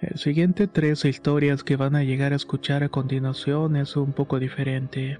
El 0.00 0.16
siguiente 0.16 0.68
tres 0.68 1.04
historias 1.04 1.64
que 1.64 1.74
van 1.74 1.96
a 1.96 2.04
llegar 2.04 2.32
a 2.32 2.36
escuchar 2.36 2.84
a 2.84 2.88
continuación 2.88 3.74
es 3.74 3.96
un 3.96 4.12
poco 4.12 4.38
diferente. 4.38 5.18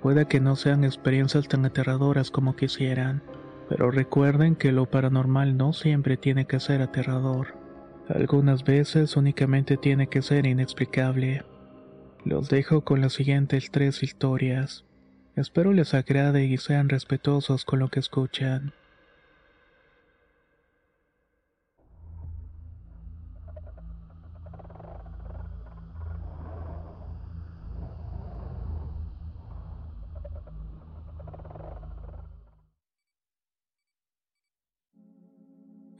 Puede 0.00 0.26
que 0.26 0.38
no 0.38 0.54
sean 0.54 0.84
experiencias 0.84 1.48
tan 1.48 1.64
aterradoras 1.64 2.30
como 2.30 2.54
quisieran, 2.54 3.22
pero 3.68 3.90
recuerden 3.90 4.54
que 4.54 4.70
lo 4.70 4.86
paranormal 4.86 5.56
no 5.56 5.72
siempre 5.72 6.16
tiene 6.16 6.46
que 6.46 6.60
ser 6.60 6.80
aterrador. 6.80 7.56
Algunas 8.08 8.62
veces 8.62 9.16
únicamente 9.16 9.76
tiene 9.76 10.06
que 10.06 10.22
ser 10.22 10.46
inexplicable. 10.46 11.44
Los 12.24 12.48
dejo 12.48 12.82
con 12.82 13.00
las 13.00 13.14
siguientes 13.14 13.72
tres 13.72 14.04
historias. 14.04 14.84
Espero 15.34 15.72
les 15.72 15.92
agrade 15.92 16.44
y 16.44 16.56
sean 16.56 16.88
respetuosos 16.88 17.64
con 17.64 17.80
lo 17.80 17.88
que 17.88 17.98
escuchan. 17.98 18.74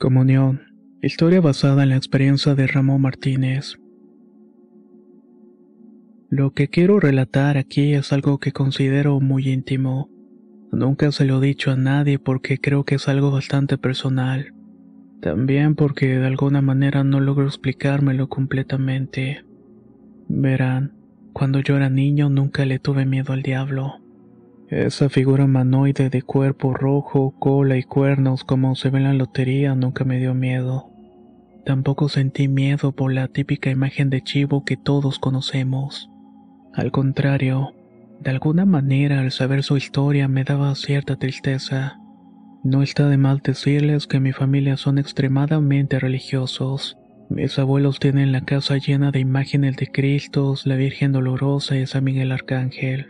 Comunión. 0.03 0.62
Historia 1.00 1.41
basada 1.41 1.84
en 1.84 1.91
la 1.91 1.97
experiencia 1.97 2.56
de 2.56 2.67
Ramón 2.67 3.03
Martínez. 3.03 3.77
Lo 6.28 6.50
que 6.55 6.67
quiero 6.67 6.98
relatar 6.98 7.56
aquí 7.56 7.95
es 7.95 8.12
algo 8.12 8.39
que 8.39 8.50
considero 8.50 9.20
muy 9.20 9.48
íntimo. 9.48 10.11
Nunca 10.73 11.12
se 11.12 11.25
lo 11.25 11.41
he 11.41 11.47
dicho 11.47 11.70
a 11.70 11.77
nadie 11.77 12.19
porque 12.19 12.58
creo 12.58 12.83
que 12.83 12.97
es 12.97 13.06
algo 13.06 13.30
bastante 13.30 13.78
personal. 13.78 14.53
También 15.20 15.77
porque 15.77 16.19
de 16.19 16.27
alguna 16.27 16.62
manera 16.62 17.05
no 17.05 17.20
logro 17.20 17.47
explicármelo 17.47 18.28
completamente. 18.28 19.45
Verán, 20.28 20.97
cuando 21.33 21.61
yo 21.61 21.77
era 21.77 21.91
niño 21.91 22.28
nunca 22.28 22.64
le 22.67 22.80
tuve 22.80 23.06
miedo 23.06 23.33
al 23.33 23.42
diablo. 23.42 24.02
Esa 24.72 25.10
figura 25.10 25.44
humanoide 25.44 26.08
de 26.08 26.22
cuerpo 26.22 26.72
rojo, 26.72 27.34
cola 27.38 27.76
y 27.76 27.82
cuernos 27.82 28.42
como 28.42 28.74
se 28.74 28.88
ve 28.88 29.00
en 29.00 29.04
la 29.04 29.12
lotería 29.12 29.74
nunca 29.74 30.04
me 30.04 30.18
dio 30.18 30.32
miedo. 30.32 30.88
Tampoco 31.66 32.08
sentí 32.08 32.48
miedo 32.48 32.92
por 32.92 33.12
la 33.12 33.28
típica 33.28 33.68
imagen 33.68 34.08
de 34.08 34.22
chivo 34.22 34.64
que 34.64 34.78
todos 34.78 35.18
conocemos. 35.18 36.08
Al 36.72 36.90
contrario, 36.90 37.74
de 38.22 38.30
alguna 38.30 38.64
manera 38.64 39.20
al 39.20 39.30
saber 39.30 39.62
su 39.62 39.76
historia 39.76 40.26
me 40.26 40.42
daba 40.42 40.74
cierta 40.74 41.16
tristeza. 41.16 41.98
No 42.64 42.82
está 42.82 43.10
de 43.10 43.18
mal 43.18 43.42
decirles 43.44 44.06
que 44.06 44.20
mi 44.20 44.32
familia 44.32 44.78
son 44.78 44.96
extremadamente 44.96 45.98
religiosos. 45.98 46.96
Mis 47.28 47.58
abuelos 47.58 47.98
tienen 47.98 48.32
la 48.32 48.40
casa 48.40 48.78
llena 48.78 49.10
de 49.10 49.20
imágenes 49.20 49.76
de 49.76 49.88
Cristos, 49.88 50.66
la 50.66 50.76
Virgen 50.76 51.12
Dolorosa 51.12 51.76
y 51.76 51.86
San 51.86 52.04
Miguel 52.04 52.32
Arcángel. 52.32 53.08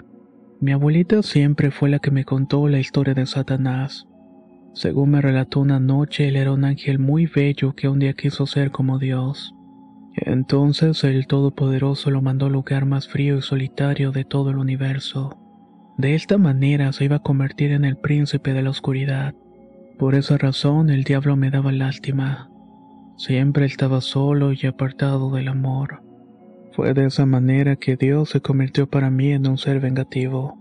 Mi 0.63 0.71
abuelita 0.71 1.25
siempre 1.25 1.73
fue 1.73 1.91
la 1.91 1.99
que 1.99 2.13
me 2.13 2.25
contó 2.25 2.69
la 2.69 2.79
historia 2.79 3.15
de 3.15 3.27
Satanás. 3.27 4.07
Según 4.75 5.11
me 5.11 5.21
relató 5.21 5.59
una 5.59 5.81
noche, 5.81 6.29
él 6.29 6.37
era 6.37 6.53
un 6.53 6.65
ángel 6.65 7.01
muy 7.01 7.27
bello 7.27 7.75
que 7.75 7.89
un 7.89 7.99
día 7.99 8.13
quiso 8.13 8.47
ser 8.47 8.71
como 8.71 9.01
Dios. 9.01 9.57
Entonces 10.15 11.03
el 11.03 11.27
Todopoderoso 11.27 12.13
lo 12.13 12.23
mandó 12.23 12.47
al 12.47 12.53
lugar 12.53 12.87
más 12.87 13.09
frío 13.09 13.39
y 13.39 13.43
solitario 13.43 14.13
de 14.13 14.25
todo 14.25 14.51
el 14.51 14.59
universo. 14.59 15.37
De 15.99 16.15
esta 16.15 16.39
manera 16.39 16.93
se 16.93 17.07
iba 17.07 17.17
a 17.17 17.23
convertir 17.25 17.73
en 17.73 17.85
el 17.85 17.97
príncipe 17.97 18.53
de 18.53 18.63
la 18.63 18.71
oscuridad. 18.71 19.35
Por 19.99 20.15
esa 20.15 20.39
razón 20.39 20.91
el 20.91 21.03
diablo 21.03 21.37
me 21.37 21.51
daba 21.51 21.73
lástima. 21.73 22.49
Siempre 23.17 23.67
estaba 23.67 24.01
solo 24.01 24.53
y 24.53 24.65
apartado 24.65 25.33
del 25.33 25.49
amor. 25.49 26.05
Fue 26.75 26.95
de 26.95 27.05
esa 27.05 27.27
manera 27.27 27.77
que 27.77 27.97
Dios 27.97 28.31
se 28.31 28.41
convirtió 28.41 28.89
para 28.89 29.11
mí 29.11 29.33
en 29.33 29.47
un 29.47 29.59
ser 29.59 29.79
vengativo. 29.79 30.59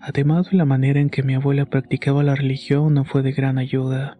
Además 0.00 0.50
de 0.50 0.56
la 0.56 0.64
manera 0.64 1.00
en 1.00 1.10
que 1.10 1.24
mi 1.24 1.34
abuela 1.34 1.66
practicaba 1.66 2.22
la 2.22 2.36
religión 2.36 2.94
no 2.94 3.04
fue 3.04 3.22
de 3.22 3.32
gran 3.32 3.58
ayuda. 3.58 4.16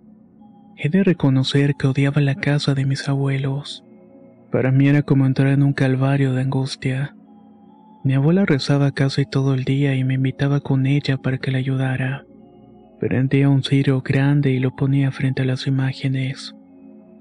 He 0.77 0.89
de 0.89 1.05
reconocer 1.05 1.77
que 1.77 1.87
odiaba 1.87 2.21
la 2.21 2.35
casa 2.35 2.75
de 2.75 2.85
mis 2.85 3.09
abuelos. 3.09 3.85
Para 4.51 4.73
mí 4.73 4.89
era 4.89 5.03
como 5.03 5.25
entrar 5.25 5.49
en 5.49 5.63
un 5.63 5.73
calvario 5.73 6.33
de 6.33 6.43
angustia. 6.43 7.15
Mi 8.03 8.15
abuela 8.15 8.45
rezaba 8.45 8.91
casi 8.91 9.25
todo 9.25 9.55
el 9.55 9.65
día 9.65 9.95
y 9.95 10.03
me 10.03 10.15
invitaba 10.15 10.61
con 10.61 10.87
ella 10.87 11.19
para 11.19 11.39
que 11.39 11.53
la 11.53 11.59
ayudara. 11.59 12.25
Prendía 12.99 13.49
un 13.49 13.63
cirio 13.63 14.03
grande 14.03 14.51
y 14.51 14.59
lo 14.59 14.75
ponía 14.75 15.13
frente 15.13 15.43
a 15.43 15.45
las 15.45 15.67
imágenes. 15.67 16.55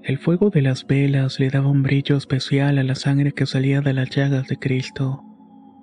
El 0.02 0.16
fuego 0.16 0.48
de 0.48 0.62
las 0.62 0.86
velas 0.86 1.38
le 1.38 1.50
daba 1.50 1.68
un 1.68 1.82
brillo 1.82 2.16
especial 2.16 2.78
a 2.78 2.82
la 2.82 2.94
sangre 2.94 3.32
que 3.32 3.44
salía 3.44 3.82
de 3.82 3.92
las 3.92 4.08
llagas 4.08 4.48
de 4.48 4.56
Cristo. 4.56 5.22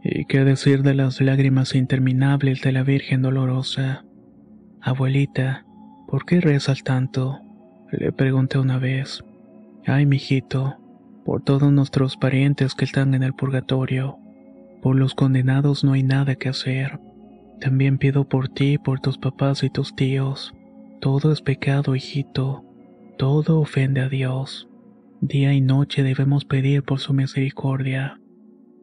Y 0.04 0.26
qué 0.26 0.44
decir 0.44 0.82
de 0.82 0.96
las 0.96 1.22
lágrimas 1.22 1.76
interminables 1.76 2.62
de 2.62 2.72
la 2.72 2.82
Virgen 2.82 3.22
Dolorosa. 3.22 4.06
Abuelita, 4.82 5.66
¿por 6.08 6.26
qué 6.26 6.42
rezas 6.42 6.84
tanto? 6.84 7.42
Le 7.92 8.12
pregunté 8.12 8.58
una 8.58 8.80
vez. 8.80 9.24
Ay, 9.86 10.08
mijito, 10.08 10.78
por 11.24 11.44
todos 11.44 11.72
nuestros 11.72 12.18
parientes 12.18 12.74
que 12.74 12.86
están 12.86 13.14
en 13.14 13.22
el 13.22 13.34
purgatorio. 13.34 14.18
Por 14.82 14.96
los 14.96 15.14
condenados 15.14 15.84
no 15.84 15.94
hay 15.94 16.02
nada 16.02 16.36
que 16.36 16.50
hacer. 16.50 17.00
También 17.62 18.00
pido 18.00 18.28
por 18.28 18.50
ti, 18.50 18.80
por 18.80 19.00
tus 19.00 19.20
papás 19.20 19.64
y 19.64 19.70
tus 19.70 19.96
tíos. 19.96 20.56
Todo 21.02 21.32
es 21.32 21.42
pecado, 21.42 21.96
hijito. 21.96 22.67
Todo 23.18 23.60
ofende 23.60 24.02
a 24.02 24.10
Dios. 24.10 24.70
Día 25.22 25.52
y 25.52 25.60
noche 25.60 26.04
debemos 26.04 26.46
pedir 26.46 26.84
por 26.84 27.00
su 27.00 27.14
misericordia. 27.14 28.22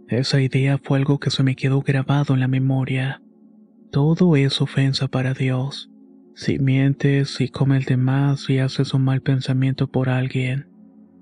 Esa 0.08 0.40
idea 0.40 0.78
fue 0.82 0.98
algo 0.98 1.20
que 1.20 1.30
se 1.30 1.44
me 1.44 1.54
quedó 1.54 1.82
grabado 1.82 2.34
en 2.34 2.40
la 2.40 2.48
memoria. 2.48 3.22
Todo 3.92 4.34
es 4.34 4.60
ofensa 4.60 5.06
para 5.06 5.34
Dios. 5.34 5.88
Si 6.34 6.58
mientes, 6.58 7.30
si 7.30 7.48
comes 7.48 7.86
de 7.86 7.96
más, 7.96 8.40
si 8.40 8.58
haces 8.58 8.92
un 8.92 9.04
mal 9.04 9.20
pensamiento 9.20 9.86
por 9.86 10.08
alguien, 10.08 10.66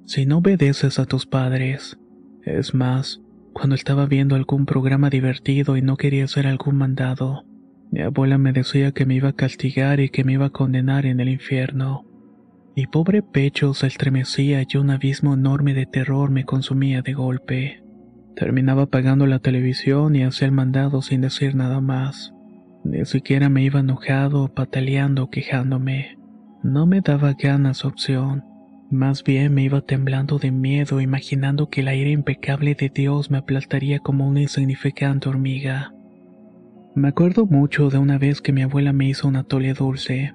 si 0.06 0.24
no 0.24 0.38
obedeces 0.38 0.98
a 0.98 1.04
tus 1.04 1.26
padres. 1.26 1.98
Es 2.44 2.72
más, 2.72 3.20
cuando 3.52 3.74
estaba 3.74 4.06
viendo 4.06 4.36
algún 4.36 4.64
programa 4.64 5.10
divertido 5.10 5.76
y 5.76 5.82
no 5.82 5.98
quería 5.98 6.24
hacer 6.24 6.46
algún 6.46 6.76
mandado, 6.76 7.44
mi 7.90 8.00
abuela 8.00 8.38
me 8.38 8.54
decía 8.54 8.92
que 8.92 9.04
me 9.04 9.16
iba 9.16 9.28
a 9.28 9.36
castigar 9.36 10.00
y 10.00 10.08
que 10.08 10.24
me 10.24 10.32
iba 10.32 10.46
a 10.46 10.50
condenar 10.50 11.04
en 11.04 11.20
el 11.20 11.28
infierno. 11.28 12.06
Mi 12.74 12.86
pobre 12.86 13.22
pecho 13.22 13.74
se 13.74 13.86
estremecía 13.86 14.64
y 14.66 14.76
un 14.78 14.90
abismo 14.90 15.34
enorme 15.34 15.74
de 15.74 15.84
terror 15.84 16.30
me 16.30 16.44
consumía 16.44 17.02
de 17.02 17.12
golpe. 17.12 17.82
Terminaba 18.34 18.84
apagando 18.84 19.26
la 19.26 19.40
televisión 19.40 20.16
y 20.16 20.22
hacía 20.22 20.46
el 20.46 20.52
mandado 20.52 21.02
sin 21.02 21.20
decir 21.20 21.54
nada 21.54 21.82
más. 21.82 22.32
Ni 22.82 23.04
siquiera 23.04 23.50
me 23.50 23.62
iba 23.62 23.80
enojado, 23.80 24.48
pataleando, 24.48 25.28
quejándome. 25.28 26.16
No 26.62 26.86
me 26.86 27.02
daba 27.02 27.34
ganas 27.34 27.84
opción. 27.84 28.44
Más 28.90 29.22
bien 29.22 29.52
me 29.52 29.64
iba 29.64 29.82
temblando 29.82 30.38
de 30.38 30.50
miedo, 30.50 31.00
imaginando 31.00 31.68
que 31.68 31.82
el 31.82 31.88
aire 31.88 32.10
impecable 32.10 32.74
de 32.74 32.88
Dios 32.88 33.30
me 33.30 33.38
aplastaría 33.38 33.98
como 33.98 34.26
una 34.26 34.40
insignificante 34.40 35.28
hormiga. 35.28 35.92
Me 36.94 37.08
acuerdo 37.08 37.44
mucho 37.44 37.90
de 37.90 37.98
una 37.98 38.18
vez 38.18 38.40
que 38.40 38.52
mi 38.52 38.62
abuela 38.62 38.92
me 38.92 39.08
hizo 39.08 39.28
una 39.28 39.44
tole 39.44 39.74
dulce. 39.74 40.32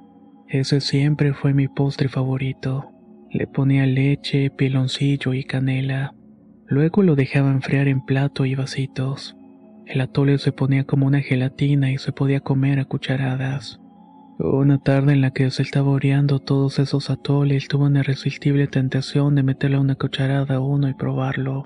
Ese 0.49 0.79
siempre 0.79 1.33
fue 1.33 1.53
mi 1.53 1.67
postre 1.67 2.07
favorito. 2.07 2.91
Le 3.29 3.47
ponía 3.47 3.85
leche, 3.85 4.49
piloncillo 4.49 5.33
y 5.33 5.43
canela. 5.43 6.15
Luego 6.67 7.03
lo 7.03 7.15
dejaba 7.15 7.51
enfriar 7.51 7.89
en 7.89 8.05
plato 8.05 8.45
y 8.45 8.55
vasitos. 8.55 9.35
El 9.85 9.99
atole 9.99 10.37
se 10.37 10.53
ponía 10.53 10.85
como 10.85 11.05
una 11.05 11.19
gelatina 11.19 11.91
y 11.91 11.97
se 11.97 12.13
podía 12.13 12.39
comer 12.39 12.79
a 12.79 12.85
cucharadas. 12.85 13.81
Una 14.39 14.77
tarde 14.77 15.13
en 15.13 15.21
la 15.21 15.31
que 15.31 15.51
se 15.51 15.63
estaba 15.63 15.89
oreando 15.89 16.39
todos 16.39 16.79
esos 16.79 17.09
atoles 17.09 17.67
tuve 17.67 17.85
una 17.85 17.99
irresistible 17.99 18.67
tentación 18.67 19.35
de 19.35 19.43
meterle 19.43 19.79
una 19.79 19.95
cucharada 19.95 20.55
a 20.55 20.59
uno 20.61 20.87
y 20.87 20.93
probarlo. 20.93 21.65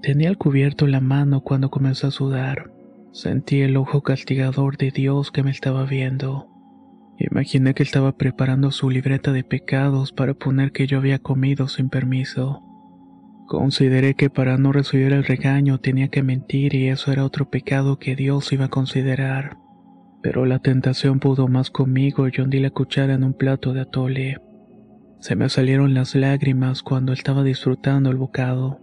Tenía 0.00 0.30
el 0.30 0.38
cubierto 0.38 0.86
en 0.86 0.92
la 0.92 1.00
mano 1.00 1.42
cuando 1.42 1.70
comencé 1.70 2.06
a 2.06 2.10
sudar. 2.10 2.70
Sentí 3.12 3.60
el 3.60 3.76
ojo 3.76 4.02
castigador 4.02 4.78
de 4.78 4.90
Dios 4.90 5.30
que 5.30 5.42
me 5.42 5.50
estaba 5.50 5.84
viendo 5.84 6.49
Imaginé 7.22 7.74
que 7.74 7.82
estaba 7.82 8.16
preparando 8.16 8.70
su 8.70 8.88
libreta 8.88 9.30
de 9.30 9.44
pecados 9.44 10.10
para 10.10 10.32
poner 10.32 10.72
que 10.72 10.86
yo 10.86 10.96
había 10.96 11.18
comido 11.18 11.68
sin 11.68 11.90
permiso. 11.90 12.62
Consideré 13.46 14.14
que 14.14 14.30
para 14.30 14.56
no 14.56 14.72
recibir 14.72 15.12
el 15.12 15.24
regaño 15.24 15.78
tenía 15.78 16.08
que 16.08 16.22
mentir 16.22 16.74
y 16.74 16.88
eso 16.88 17.12
era 17.12 17.26
otro 17.26 17.50
pecado 17.50 17.98
que 17.98 18.16
Dios 18.16 18.50
iba 18.54 18.66
a 18.66 18.70
considerar. 18.70 19.58
Pero 20.22 20.46
la 20.46 20.60
tentación 20.60 21.20
pudo 21.20 21.46
más 21.46 21.70
conmigo 21.70 22.26
y 22.26 22.40
hundí 22.40 22.58
la 22.58 22.70
cuchara 22.70 23.12
en 23.12 23.24
un 23.24 23.34
plato 23.34 23.74
de 23.74 23.82
atole. 23.82 24.38
Se 25.18 25.36
me 25.36 25.50
salieron 25.50 25.92
las 25.92 26.14
lágrimas 26.14 26.82
cuando 26.82 27.12
estaba 27.12 27.42
disfrutando 27.42 28.08
el 28.10 28.16
bocado. 28.16 28.80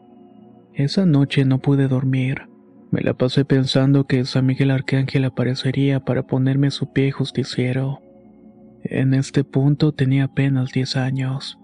Esa 0.75 1.07
noche 1.07 1.43
no 1.43 1.57
pude 1.57 1.87
dormir. 1.87 2.43
Me 2.91 3.01
la 3.01 3.15
pasé 3.15 3.45
pensando 3.45 4.05
que 4.05 4.25
San 4.25 4.45
Miguel 4.45 4.69
Arcángel 4.69 5.25
aparecería 5.25 6.01
para 6.01 6.27
ponerme 6.27 6.69
su 6.69 6.93
pie 6.93 7.09
justiciero. 7.09 7.99
En 8.83 9.13
este 9.13 9.43
punto 9.43 9.93
tenía 9.93 10.25
apenas 10.25 10.71
10 10.71 10.95
años. 10.97 11.59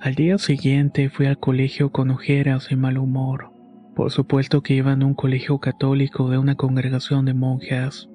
Al 0.00 0.14
día 0.14 0.38
siguiente 0.38 1.10
fui 1.10 1.26
al 1.26 1.38
colegio 1.38 1.90
con 1.90 2.10
ojeras 2.10 2.68
y 2.70 2.76
mal 2.76 2.98
humor. 2.98 3.50
Por 3.94 4.10
supuesto 4.10 4.62
que 4.62 4.74
iba 4.74 4.92
en 4.92 5.02
un 5.02 5.14
colegio 5.14 5.58
católico 5.58 6.30
de 6.30 6.38
una 6.38 6.54
congregación 6.54 7.24
de 7.24 7.34
monjas. 7.34 8.08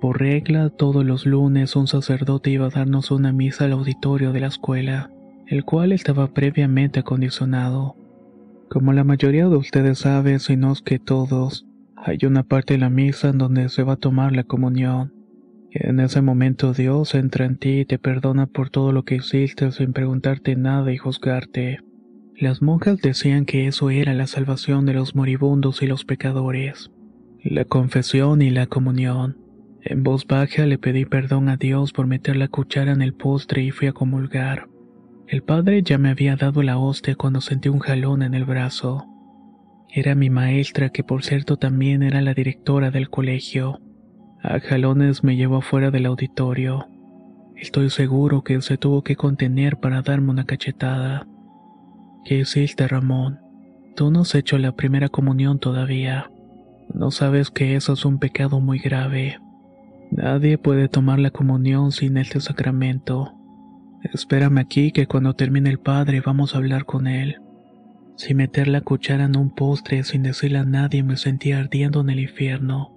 Por 0.00 0.20
regla, 0.20 0.70
todos 0.70 1.04
los 1.04 1.26
lunes 1.26 1.76
un 1.76 1.86
sacerdote 1.86 2.50
iba 2.50 2.66
a 2.66 2.70
darnos 2.70 3.10
una 3.10 3.32
misa 3.32 3.66
al 3.66 3.72
auditorio 3.72 4.32
de 4.32 4.40
la 4.40 4.46
escuela, 4.46 5.10
el 5.46 5.64
cual 5.64 5.92
estaba 5.92 6.28
previamente 6.28 7.00
acondicionado. 7.00 7.96
Como 8.68 8.92
la 8.92 9.04
mayoría 9.04 9.48
de 9.48 9.56
ustedes 9.56 10.00
saben, 10.00 10.40
si 10.40 10.56
no 10.56 10.72
es 10.72 10.82
que 10.82 10.98
todos, 10.98 11.66
hay 11.96 12.18
una 12.24 12.42
parte 12.42 12.74
de 12.74 12.80
la 12.80 12.90
misa 12.90 13.28
en 13.28 13.38
donde 13.38 13.68
se 13.68 13.82
va 13.82 13.94
a 13.94 13.96
tomar 13.96 14.32
la 14.32 14.44
comunión. 14.44 15.12
En 15.70 16.00
ese 16.00 16.22
momento 16.22 16.72
Dios 16.72 17.14
entra 17.14 17.44
en 17.44 17.56
ti 17.56 17.80
y 17.80 17.84
te 17.84 17.98
perdona 17.98 18.46
por 18.46 18.70
todo 18.70 18.92
lo 18.92 19.04
que 19.04 19.16
hiciste 19.16 19.70
sin 19.72 19.92
preguntarte 19.92 20.56
nada 20.56 20.92
y 20.92 20.96
juzgarte. 20.96 21.80
Las 22.34 22.62
monjas 22.62 23.00
decían 23.00 23.46
que 23.46 23.66
eso 23.66 23.90
era 23.90 24.14
la 24.14 24.26
salvación 24.26 24.84
de 24.86 24.94
los 24.94 25.14
moribundos 25.14 25.82
y 25.82 25.86
los 25.86 26.04
pecadores. 26.04 26.90
La 27.42 27.64
confesión 27.64 28.42
y 28.42 28.50
la 28.50 28.66
comunión. 28.66 29.38
En 29.82 30.02
voz 30.02 30.26
baja 30.26 30.66
le 30.66 30.78
pedí 30.78 31.04
perdón 31.04 31.48
a 31.48 31.56
Dios 31.56 31.92
por 31.92 32.06
meter 32.06 32.36
la 32.36 32.48
cuchara 32.48 32.92
en 32.92 33.02
el 33.02 33.14
postre 33.14 33.62
y 33.62 33.70
fui 33.70 33.88
a 33.88 33.92
comulgar. 33.92 34.68
El 35.28 35.42
padre 35.42 35.82
ya 35.82 35.96
me 35.98 36.10
había 36.10 36.36
dado 36.36 36.62
la 36.62 36.78
hostia 36.78 37.14
cuando 37.14 37.40
sentí 37.40 37.68
un 37.68 37.78
jalón 37.78 38.22
en 38.22 38.34
el 38.34 38.44
brazo. 38.44 39.06
Era 39.88 40.14
mi 40.14 40.28
maestra 40.28 40.90
que 40.90 41.04
por 41.04 41.24
cierto 41.24 41.56
también 41.56 42.02
era 42.02 42.20
la 42.20 42.34
directora 42.34 42.90
del 42.90 43.10
colegio. 43.10 43.80
A 44.42 44.60
jalones 44.60 45.24
me 45.24 45.36
llevó 45.36 45.60
fuera 45.60 45.90
del 45.90 46.06
auditorio. 46.06 46.88
Estoy 47.56 47.90
seguro 47.90 48.42
que 48.44 48.60
se 48.60 48.76
tuvo 48.76 49.02
que 49.02 49.16
contener 49.16 49.78
para 49.78 50.02
darme 50.02 50.30
una 50.30 50.44
cachetada. 50.44 51.26
¿Qué 52.24 52.38
hiciste, 52.40 52.86
Ramón? 52.86 53.40
Tú 53.96 54.10
no 54.10 54.20
has 54.20 54.34
hecho 54.34 54.58
la 54.58 54.72
primera 54.72 55.08
comunión 55.08 55.58
todavía. 55.58 56.30
No 56.92 57.10
sabes 57.10 57.50
que 57.50 57.76
eso 57.76 57.94
es 57.94 58.04
un 58.04 58.18
pecado 58.18 58.60
muy 58.60 58.78
grave. 58.78 59.40
Nadie 60.10 60.58
puede 60.58 60.88
tomar 60.88 61.18
la 61.18 61.30
comunión 61.30 61.92
sin 61.92 62.16
este 62.16 62.40
sacramento. 62.40 63.32
Espérame 64.12 64.58
aquí 64.58 64.92
que 64.92 65.06
cuando 65.06 65.34
termine 65.34 65.70
el 65.70 65.78
padre 65.78 66.20
vamos 66.20 66.54
a 66.54 66.58
hablar 66.58 66.84
con 66.84 67.06
él. 67.06 67.40
Si 68.16 68.34
meter 68.34 68.68
la 68.68 68.82
cuchara 68.82 69.24
en 69.24 69.36
un 69.36 69.54
postre 69.54 70.04
sin 70.04 70.22
decirle 70.22 70.58
a 70.58 70.64
nadie 70.64 71.02
me 71.02 71.16
sentía 71.16 71.58
ardiendo 71.58 72.00
en 72.02 72.10
el 72.10 72.20
infierno. 72.20 72.95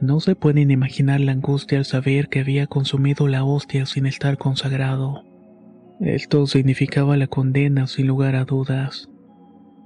No 0.00 0.20
se 0.20 0.36
pueden 0.36 0.70
imaginar 0.70 1.20
la 1.20 1.32
angustia 1.32 1.78
al 1.78 1.84
saber 1.84 2.28
que 2.28 2.40
había 2.40 2.66
consumido 2.66 3.28
la 3.28 3.44
hostia 3.44 3.86
sin 3.86 4.06
estar 4.06 4.36
consagrado. 4.36 5.24
Esto 6.00 6.46
significaba 6.46 7.16
la 7.16 7.26
condena 7.26 7.86
sin 7.86 8.06
lugar 8.06 8.36
a 8.36 8.44
dudas. 8.44 9.08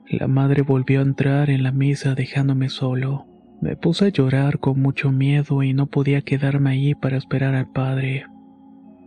La 0.09 0.27
madre 0.27 0.63
volvió 0.63 0.99
a 0.99 1.05
entrar 1.05 1.51
en 1.51 1.63
la 1.63 1.71
misa 1.71 2.17
dejándome 2.17 2.69
solo. 2.69 3.27
Me 3.61 3.77
puse 3.77 4.07
a 4.07 4.09
llorar 4.09 4.59
con 4.59 4.81
mucho 4.81 5.13
miedo 5.13 5.63
y 5.63 5.73
no 5.73 5.87
podía 5.87 6.23
quedarme 6.23 6.71
ahí 6.71 6.95
para 6.97 7.17
esperar 7.17 7.55
al 7.55 7.71
padre. 7.71 8.25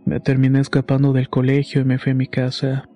Me 0.06 0.20
terminé 0.20 0.60
escapando 0.60 1.12
del 1.12 1.28
colegio 1.28 1.82
y 1.82 1.84
me 1.84 1.98
fui 1.98 2.12
a 2.12 2.14
mi 2.14 2.26
casa. 2.26 2.88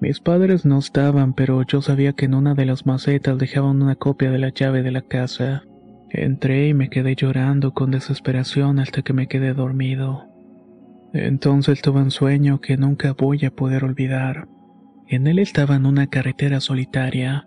Mis 0.00 0.20
padres 0.20 0.64
no 0.64 0.78
estaban, 0.78 1.34
pero 1.34 1.62
yo 1.62 1.82
sabía 1.82 2.12
que 2.12 2.26
en 2.26 2.34
una 2.34 2.54
de 2.54 2.66
las 2.66 2.86
macetas 2.86 3.36
dejaban 3.38 3.82
una 3.82 3.96
copia 3.96 4.30
de 4.30 4.38
la 4.38 4.50
llave 4.50 4.82
de 4.82 4.92
la 4.92 5.02
casa. 5.02 5.64
Entré 6.12 6.68
y 6.68 6.74
me 6.74 6.90
quedé 6.90 7.14
llorando 7.14 7.72
con 7.72 7.92
desesperación 7.92 8.80
hasta 8.80 9.02
que 9.02 9.12
me 9.12 9.28
quedé 9.28 9.54
dormido. 9.54 10.26
Entonces 11.12 11.82
tuve 11.82 12.02
un 12.02 12.10
sueño 12.10 12.60
que 12.60 12.76
nunca 12.76 13.12
voy 13.12 13.44
a 13.44 13.50
poder 13.50 13.84
olvidar. 13.84 14.48
En 15.06 15.26
él 15.26 15.38
estaba 15.38 15.76
en 15.76 15.86
una 15.86 16.08
carretera 16.08 16.60
solitaria. 16.60 17.46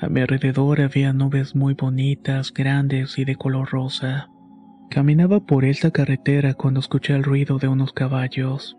A 0.00 0.08
mi 0.08 0.20
alrededor 0.20 0.80
había 0.80 1.12
nubes 1.12 1.54
muy 1.54 1.74
bonitas, 1.74 2.52
grandes 2.52 3.18
y 3.18 3.24
de 3.24 3.36
color 3.36 3.70
rosa. 3.70 4.28
Caminaba 4.90 5.40
por 5.40 5.64
esta 5.64 5.90
carretera 5.90 6.54
cuando 6.54 6.80
escuché 6.80 7.14
el 7.14 7.24
ruido 7.24 7.58
de 7.58 7.68
unos 7.68 7.92
caballos. 7.92 8.76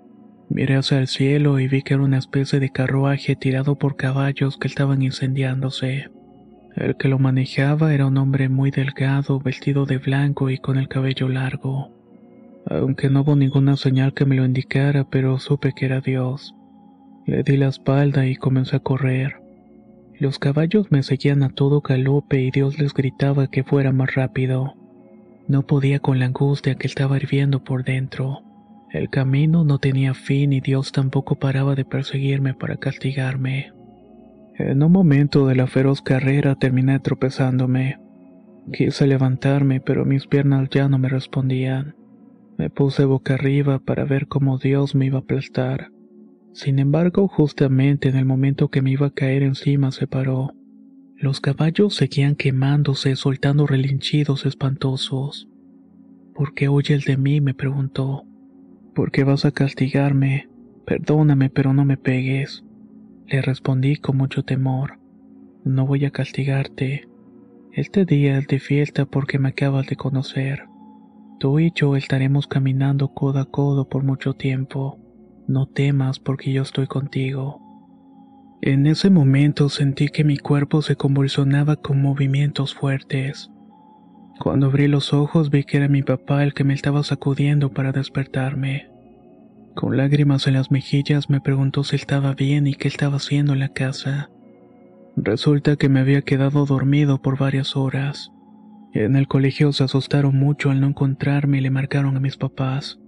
Miré 0.50 0.76
hacia 0.76 1.00
el 1.00 1.08
cielo 1.08 1.60
y 1.60 1.68
vi 1.68 1.82
que 1.82 1.94
era 1.94 2.04
una 2.04 2.18
especie 2.18 2.60
de 2.60 2.70
carruaje 2.70 3.36
tirado 3.36 3.78
por 3.78 3.96
caballos 3.96 4.58
que 4.58 4.68
estaban 4.68 5.02
incendiándose. 5.02 6.10
El 6.76 6.98
que 6.98 7.08
lo 7.08 7.20
manejaba 7.20 7.94
era 7.94 8.08
un 8.08 8.18
hombre 8.18 8.50
muy 8.50 8.72
delgado, 8.72 9.40
vestido 9.40 9.86
de 9.86 10.00
blanco 10.00 10.50
y 10.50 10.58
con 10.58 10.78
el 10.78 10.88
cabello 10.88 11.30
largo. 11.30 11.92
Aunque 12.66 13.10
no 13.10 13.22
hubo 13.22 13.36
ninguna 13.36 13.78
señal 13.78 14.14
que 14.14 14.26
me 14.26 14.36
lo 14.36 14.46
indicara, 14.46 15.04
pero 15.10 15.38
supe 15.38 15.74
que 15.74 15.86
era 15.86 16.02
Dios. 16.02 16.56
Le 17.26 17.44
di 17.44 17.58
la 17.58 17.68
espalda 17.68 18.26
y 18.26 18.36
comencé 18.36 18.78
a 18.78 18.80
correr. 18.80 19.36
Los 20.20 20.40
caballos 20.40 20.92
me 20.92 21.04
seguían 21.04 21.44
a 21.44 21.50
todo 21.50 21.82
galope 21.82 22.42
y 22.42 22.52
Dios 22.52 22.80
les 22.80 22.94
gritaba 22.94 23.48
que 23.48 23.64
fuera 23.64 23.92
más 23.92 24.16
rápido. 24.16 24.74
No 25.48 25.68
podía 25.68 26.00
con 26.00 26.20
la 26.20 26.26
angustia 26.26 26.76
que 26.76 26.88
estaba 26.88 27.18
hirviendo 27.18 27.64
por 27.64 27.84
dentro. 27.84 28.42
El 28.92 29.10
camino 29.10 29.64
no 29.64 29.80
tenía 29.80 30.14
fin 30.14 30.54
y 30.54 30.62
Dios 30.62 30.92
tampoco 30.92 31.36
paraba 31.36 31.76
de 31.76 31.86
perseguirme 31.86 32.54
para 32.54 32.78
castigarme. 32.78 33.74
En 34.56 34.84
un 34.84 34.92
momento 34.92 35.48
de 35.48 35.56
la 35.56 35.66
feroz 35.66 36.02
carrera 36.02 36.56
terminé 36.56 37.00
tropezándome. 37.00 37.98
Quise 38.72 39.08
levantarme, 39.08 39.82
pero 39.82 40.06
mis 40.06 40.28
piernas 40.28 40.70
ya 40.70 40.88
no 40.88 41.00
me 41.00 41.10
respondían. 41.10 41.96
Me 42.58 42.70
puse 42.70 43.06
boca 43.06 43.34
arriba 43.34 43.80
para 43.80 44.06
ver 44.06 44.28
cómo 44.28 44.60
Dios 44.60 44.94
me 44.94 45.08
iba 45.08 45.18
a 45.18 45.22
aplastar. 45.22 45.92
Sin 46.54 46.78
embargo, 46.78 47.28
justamente 47.28 48.10
en 48.10 48.16
el 48.16 48.26
momento 48.26 48.70
que 48.70 48.84
me 48.84 48.92
iba 48.92 49.08
a 49.08 49.14
caer 49.14 49.42
encima 49.42 49.92
se 49.92 50.06
paró. 50.06 50.54
Los 51.18 51.42
caballos 51.42 51.96
seguían 51.96 52.36
quemándose, 52.36 53.16
soltando 53.16 53.66
relinchidos 53.66 54.46
espantosos. 54.46 55.50
¿Por 56.36 56.54
qué 56.54 56.70
huyes 56.70 57.06
de 57.06 57.18
mí? 57.18 57.42
me 57.42 57.56
preguntó. 57.56 58.26
¿Por 58.94 59.12
qué 59.12 59.24
vas 59.24 59.46
a 59.46 59.52
castigarme? 59.52 60.48
Perdóname, 60.86 61.50
pero 61.50 61.74
no 61.74 61.86
me 61.86 61.98
pegues. 61.98 62.64
Le 63.28 63.42
respondí 63.42 63.96
con 63.96 64.18
mucho 64.18 64.44
temor. 64.44 65.00
No 65.64 65.86
voy 65.86 66.06
a 66.06 66.12
castigarte. 66.12 67.08
Este 67.72 68.06
día 68.06 68.38
es 68.38 68.48
de 68.48 68.60
fiesta 68.60 69.06
porque 69.06 69.40
me 69.40 69.50
acabas 69.50 69.88
de 69.88 69.96
conocer. 69.96 70.68
Tú 71.40 71.60
y 71.60 71.72
yo 71.74 71.96
estaremos 71.96 72.48
caminando 72.48 73.14
codo 73.14 73.40
a 73.40 73.46
codo 73.46 73.88
por 73.88 74.04
mucho 74.04 74.34
tiempo. 74.34 75.00
No 75.48 75.68
temas 75.68 76.20
porque 76.20 76.54
yo 76.54 76.62
estoy 76.62 76.88
contigo. 76.88 77.60
En 78.62 78.88
ese 78.88 79.10
momento 79.10 79.68
sentí 79.70 80.10
que 80.10 80.24
mi 80.24 80.38
cuerpo 80.38 80.82
se 80.82 80.96
convulsionaba 80.96 81.76
con 81.76 82.02
movimientos 82.02 82.74
fuertes. 82.74 83.50
Cuando 84.40 84.68
abrí 84.68 84.88
los 84.88 85.14
ojos 85.14 85.50
vi 85.50 85.64
que 85.64 85.78
era 85.78 85.88
mi 85.88 86.04
papá 86.04 86.44
el 86.44 86.54
que 86.54 86.64
me 86.64 86.74
estaba 86.74 87.04
sacudiendo 87.04 87.72
para 87.72 87.92
despertarme. 87.92 88.93
Con 89.76 89.98
lágrimas 89.98 90.48
en 90.48 90.54
las 90.54 90.72
mejillas 90.72 91.30
me 91.30 91.42
preguntó 91.42 91.84
si 91.84 91.96
estaba 91.96 92.34
bien 92.36 92.68
y 92.68 92.76
qué 92.76 92.88
estaba 92.88 93.18
haciendo 93.18 93.54
en 93.54 93.60
la 93.60 93.70
casa. 93.70 94.30
Resulta 95.16 95.76
que 95.76 95.90
me 95.90 96.00
había 96.00 96.22
quedado 96.22 96.66
dormido 96.66 97.22
por 97.22 97.38
varias 97.38 97.76
horas. 97.76 98.32
En 98.94 99.16
el 99.16 99.28
colegio 99.28 99.74
se 99.74 99.84
asustaron 99.84 100.38
mucho 100.38 100.70
al 100.70 100.80
no 100.80 100.88
encontrarme 100.88 101.58
y 101.58 101.62
le 101.62 101.72
marcaron 101.72 102.16
a 102.16 102.20
mis 102.20 102.38
papás. 102.38 103.00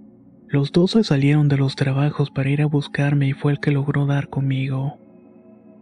Los 0.48 0.72
dos 0.72 0.92
se 0.92 1.04
salieron 1.04 1.48
de 1.48 1.58
los 1.58 1.76
trabajos 1.76 2.32
para 2.32 2.50
ir 2.50 2.62
a 2.62 2.68
buscarme 2.68 3.28
y 3.28 3.34
fue 3.34 3.52
el 3.52 3.60
que 3.60 3.72
logró 3.72 4.08
dar 4.08 4.30
conmigo. 4.30 4.98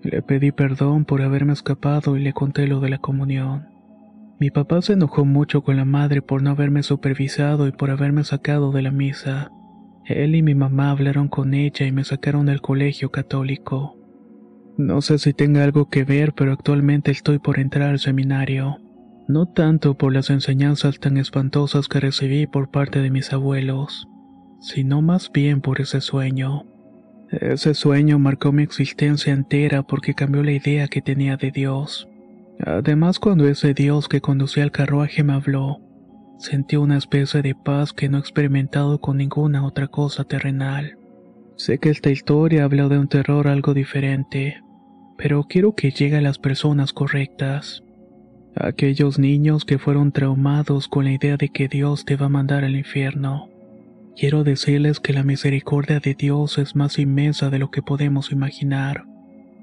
Le 0.02 0.22
pedí 0.22 0.52
perdón 0.52 1.06
por 1.06 1.22
haberme 1.22 1.54
escapado 1.54 2.18
y 2.18 2.22
le 2.22 2.34
conté 2.34 2.68
lo 2.68 2.82
de 2.82 2.90
la 2.90 2.98
comunión. 2.98 3.68
Mi 4.40 4.50
papá 4.50 4.82
se 4.82 4.94
enojó 4.94 5.24
mucho 5.24 5.64
con 5.64 5.78
la 5.78 5.86
madre 5.86 6.22
por 6.22 6.42
no 6.42 6.50
haberme 6.50 6.84
supervisado 6.84 7.68
y 7.68 7.72
por 7.72 7.90
haberme 7.90 8.26
sacado 8.26 8.72
de 8.74 8.82
la 8.82 8.92
misa. 8.92 9.52
Él 10.06 10.36
y 10.36 10.44
mi 10.44 10.56
mamá 10.56 10.92
hablaron 10.92 11.28
con 11.28 11.54
ella 11.54 11.86
y 11.86 11.92
me 11.92 12.04
sacaron 12.04 12.46
del 12.46 12.62
colegio 12.62 13.10
católico. 13.10 13.98
No 14.78 15.02
sé 15.02 15.20
si 15.20 15.34
tenga 15.34 15.64
algo 15.64 15.90
que 15.90 16.04
ver, 16.04 16.34
pero 16.34 16.52
actualmente 16.52 17.12
estoy 17.12 17.40
por 17.40 17.60
entrar 17.60 17.90
al 17.90 18.00
seminario. 18.00 18.78
No 19.28 19.46
tanto 19.46 19.96
por 19.98 20.14
las 20.14 20.30
enseñanzas 20.30 21.00
tan 21.00 21.18
espantosas 21.18 21.88
que 21.88 22.00
recibí 22.00 22.48
por 22.48 22.72
parte 22.72 23.00
de 23.00 23.12
mis 23.12 23.32
abuelos, 23.32 24.08
sino 24.60 25.02
más 25.02 25.32
bien 25.32 25.62
por 25.62 25.80
ese 25.80 26.02
sueño. 26.02 26.66
Ese 27.30 27.74
sueño 27.74 28.20
marcó 28.20 28.52
mi 28.52 28.64
existencia 28.64 29.32
entera 29.32 29.84
porque 29.84 30.14
cambió 30.14 30.44
la 30.44 30.52
idea 30.52 30.88
que 30.88 31.02
tenía 31.02 31.38
de 31.38 31.52
Dios. 31.52 32.10
Además, 32.60 33.20
cuando 33.20 33.48
ese 33.48 33.74
Dios 33.74 34.08
que 34.08 34.22
conducía 34.22 34.64
el 34.64 34.72
carruaje 34.72 35.24
me 35.24 35.34
habló, 35.34 35.80
sentí 36.44 36.76
una 36.76 36.98
especie 36.98 37.42
de 37.42 37.56
paz 37.56 37.94
que 37.94 38.10
no 38.10 38.18
he 38.18 38.20
experimentado 38.20 39.00
con 39.00 39.18
ninguna 39.18 39.66
otra 39.66 39.88
cosa 39.88 40.26
terrenal. 40.26 40.98
Sé 41.56 41.78
que 41.78 41.90
esta 41.90 42.10
historia 42.10 42.66
habla 42.66 42.90
de 42.90 43.00
un 43.00 43.08
terror 43.08 43.48
algo 43.48 43.74
diferente, 43.74 44.62
pero 45.18 45.46
quiero 45.46 45.74
que 45.74 45.92
llegue 45.92 46.18
a 46.18 46.22
las 46.22 46.40
personas 46.40 46.92
correctas. 46.92 47.84
aquellos 48.56 49.18
niños 49.18 49.66
que 49.66 49.80
fueron 49.80 50.12
traumados 50.12 50.88
con 50.88 51.06
la 51.06 51.14
idea 51.14 51.38
de 51.38 51.50
que 51.50 51.68
Dios 51.68 52.06
te 52.06 52.18
va 52.18 52.28
a 52.28 52.30
mandar 52.30 52.64
al 52.64 52.76
infierno. 52.76 53.50
Quiero 54.16 54.44
decirles 54.44 55.00
que 55.00 55.12
la 55.12 55.24
misericordia 55.24 56.00
de 56.00 56.14
Dios 56.14 56.60
es 56.60 56.76
más 56.76 57.00
inmensa 57.00 57.50
de 57.50 57.58
lo 57.58 57.72
que 57.72 57.82
podemos 57.82 58.32
imaginar. 58.32 59.06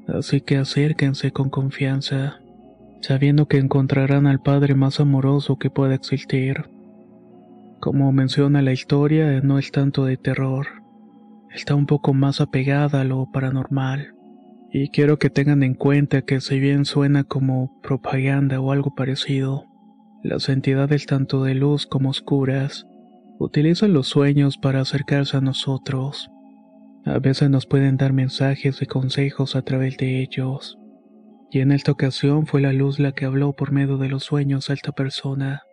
Así 0.08 0.40
que 0.40 0.56
acérquense 0.56 1.30
con 1.30 1.50
confianza, 1.50 2.40
sabiendo 3.00 3.46
que 3.46 3.58
encontrarán 3.58 4.26
al 4.26 4.40
Padre 4.40 4.74
más 4.74 5.00
amoroso 5.00 5.58
que 5.58 5.70
pueda 5.70 5.94
existir. 5.94 6.70
Como 7.80 8.12
menciona 8.12 8.62
la 8.62 8.72
historia, 8.72 9.40
no 9.40 9.58
es 9.58 9.72
tanto 9.72 10.04
de 10.04 10.16
terror, 10.16 10.66
está 11.54 11.74
un 11.74 11.86
poco 11.86 12.14
más 12.14 12.40
apegada 12.40 13.00
a 13.00 13.04
lo 13.04 13.30
paranormal. 13.32 14.14
Y 14.72 14.90
quiero 14.90 15.18
que 15.18 15.30
tengan 15.30 15.62
en 15.62 15.74
cuenta 15.74 16.22
que 16.22 16.40
si 16.40 16.60
bien 16.60 16.84
suena 16.84 17.24
como 17.24 17.80
propaganda 17.82 18.60
o 18.60 18.70
algo 18.70 18.94
parecido, 18.94 19.64
las 20.22 20.48
entidades 20.48 21.06
tanto 21.06 21.42
de 21.42 21.54
luz 21.54 21.86
como 21.86 22.10
oscuras 22.10 22.86
utilizan 23.38 23.94
los 23.94 24.06
sueños 24.06 24.58
para 24.58 24.82
acercarse 24.82 25.38
a 25.38 25.40
nosotros. 25.40 26.30
A 27.04 27.18
veces 27.18 27.48
nos 27.48 27.66
pueden 27.66 27.96
dar 27.96 28.12
mensajes 28.12 28.82
y 28.82 28.86
consejos 28.86 29.56
a 29.56 29.62
través 29.62 29.96
de 29.96 30.20
ellos. 30.20 30.79
Y 31.52 31.60
en 31.60 31.72
esta 31.72 31.90
ocasión 31.90 32.46
fue 32.46 32.60
la 32.60 32.72
luz 32.72 33.00
la 33.00 33.12
que 33.12 33.24
habló 33.24 33.52
por 33.52 33.72
medio 33.72 33.96
de 33.98 34.08
los 34.08 34.24
sueños 34.24 34.70
a 34.70 34.74
esta 34.74 34.92
persona. 34.92 35.64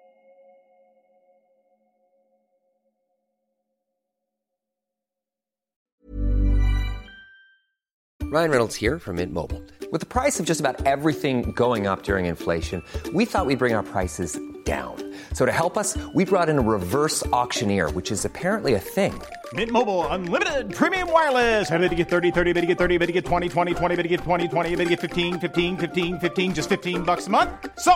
Ryan 8.29 8.51
Reynolds 8.51 8.75
here 8.75 8.99
from 8.99 9.15
Mint 9.15 9.33
Mobile. 9.33 9.63
With 9.89 10.01
the 10.01 10.05
price 10.05 10.37
of 10.39 10.45
just 10.45 10.59
about 10.59 10.85
everything 10.85 11.53
going 11.53 11.87
up 11.87 12.03
during 12.03 12.25
inflation, 12.25 12.83
we 13.13 13.23
thought 13.23 13.45
we'd 13.45 13.57
bring 13.57 13.73
our 13.73 13.83
prices 13.83 14.37
down. 14.65 14.95
So 15.31 15.45
to 15.45 15.51
help 15.53 15.77
us, 15.77 15.97
we 16.13 16.25
brought 16.25 16.49
in 16.49 16.57
a 16.57 16.61
reverse 16.61 17.25
auctioneer, 17.27 17.89
which 17.91 18.11
is 18.11 18.25
apparently 18.25 18.73
a 18.73 18.79
thing. 18.79 19.13
Mint 19.53 19.71
Mobile 19.71 20.05
unlimited 20.07 20.75
premium 20.75 21.09
wireless. 21.09 21.71
Ready 21.71 21.87
to 21.87 21.95
get 21.95 22.09
30, 22.09 22.31
30, 22.31 22.51
bit 22.51 22.61
to 22.61 22.67
get 22.67 22.77
30, 22.77 22.97
bit 22.97 23.07
to 23.07 23.13
get 23.13 23.23
20, 23.23 23.47
20, 23.47 23.73
20, 23.73 23.95
bit 23.95 24.03
to 24.03 24.09
get 24.09 24.19
20, 24.19 24.47
20, 24.49 24.75
bit 24.75 24.83
to 24.83 24.89
get 24.89 24.99
15, 24.99 25.39
15, 25.39 25.77
15, 25.77 26.19
15 26.19 26.53
just 26.53 26.67
15 26.67 27.03
bucks 27.03 27.27
a 27.27 27.29
month. 27.29 27.49
So, 27.79 27.93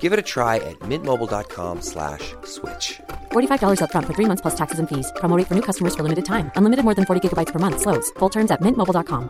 Give 0.00 0.14
it 0.14 0.18
a 0.18 0.22
try 0.22 0.56
at 0.56 0.78
mintmobile.com/slash-switch. 0.80 2.44
slash 2.44 3.00
$45 3.32 3.82
up 3.82 3.92
front 3.92 4.06
for 4.06 4.14
3 4.14 4.24
months 4.30 4.40
plus 4.40 4.54
taxes 4.54 4.78
and 4.78 4.88
fees. 4.88 5.12
Promo 5.16 5.36
rate 5.36 5.46
for 5.46 5.54
new 5.54 5.60
customers 5.70 5.94
for 5.94 6.02
limited 6.02 6.24
time. 6.24 6.50
Unlimited 6.56 6.84
more 6.86 6.94
than 6.94 7.04
40 7.04 7.20
gigabytes 7.28 7.52
per 7.52 7.58
month 7.58 7.82
slows. 7.82 8.10
Full 8.18 8.30
terms 8.30 8.50
at 8.50 8.62
mintmobile.com. 8.62 9.28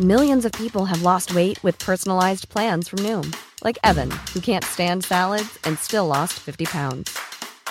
Millions 0.00 0.44
of 0.46 0.52
people 0.52 0.86
have 0.86 1.02
lost 1.02 1.34
weight 1.34 1.62
with 1.62 1.78
personalized 1.78 2.48
plans 2.48 2.88
from 2.88 3.00
Noom, 3.00 3.36
like 3.62 3.78
Evan, 3.84 4.10
who 4.32 4.40
can't 4.40 4.64
stand 4.64 5.04
salads 5.04 5.58
and 5.64 5.78
still 5.78 6.06
lost 6.06 6.32
50 6.40 6.64
pounds. 6.64 7.10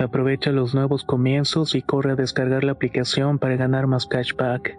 Aprovecha 0.00 0.50
los 0.50 0.74
nuevos 0.74 1.04
comienzos 1.04 1.74
y 1.74 1.82
corre 1.82 2.12
a 2.12 2.16
descargar 2.16 2.64
la 2.64 2.72
aplicación 2.72 3.38
para 3.38 3.56
ganar 3.56 3.86
más 3.86 4.06
cashback. 4.06 4.78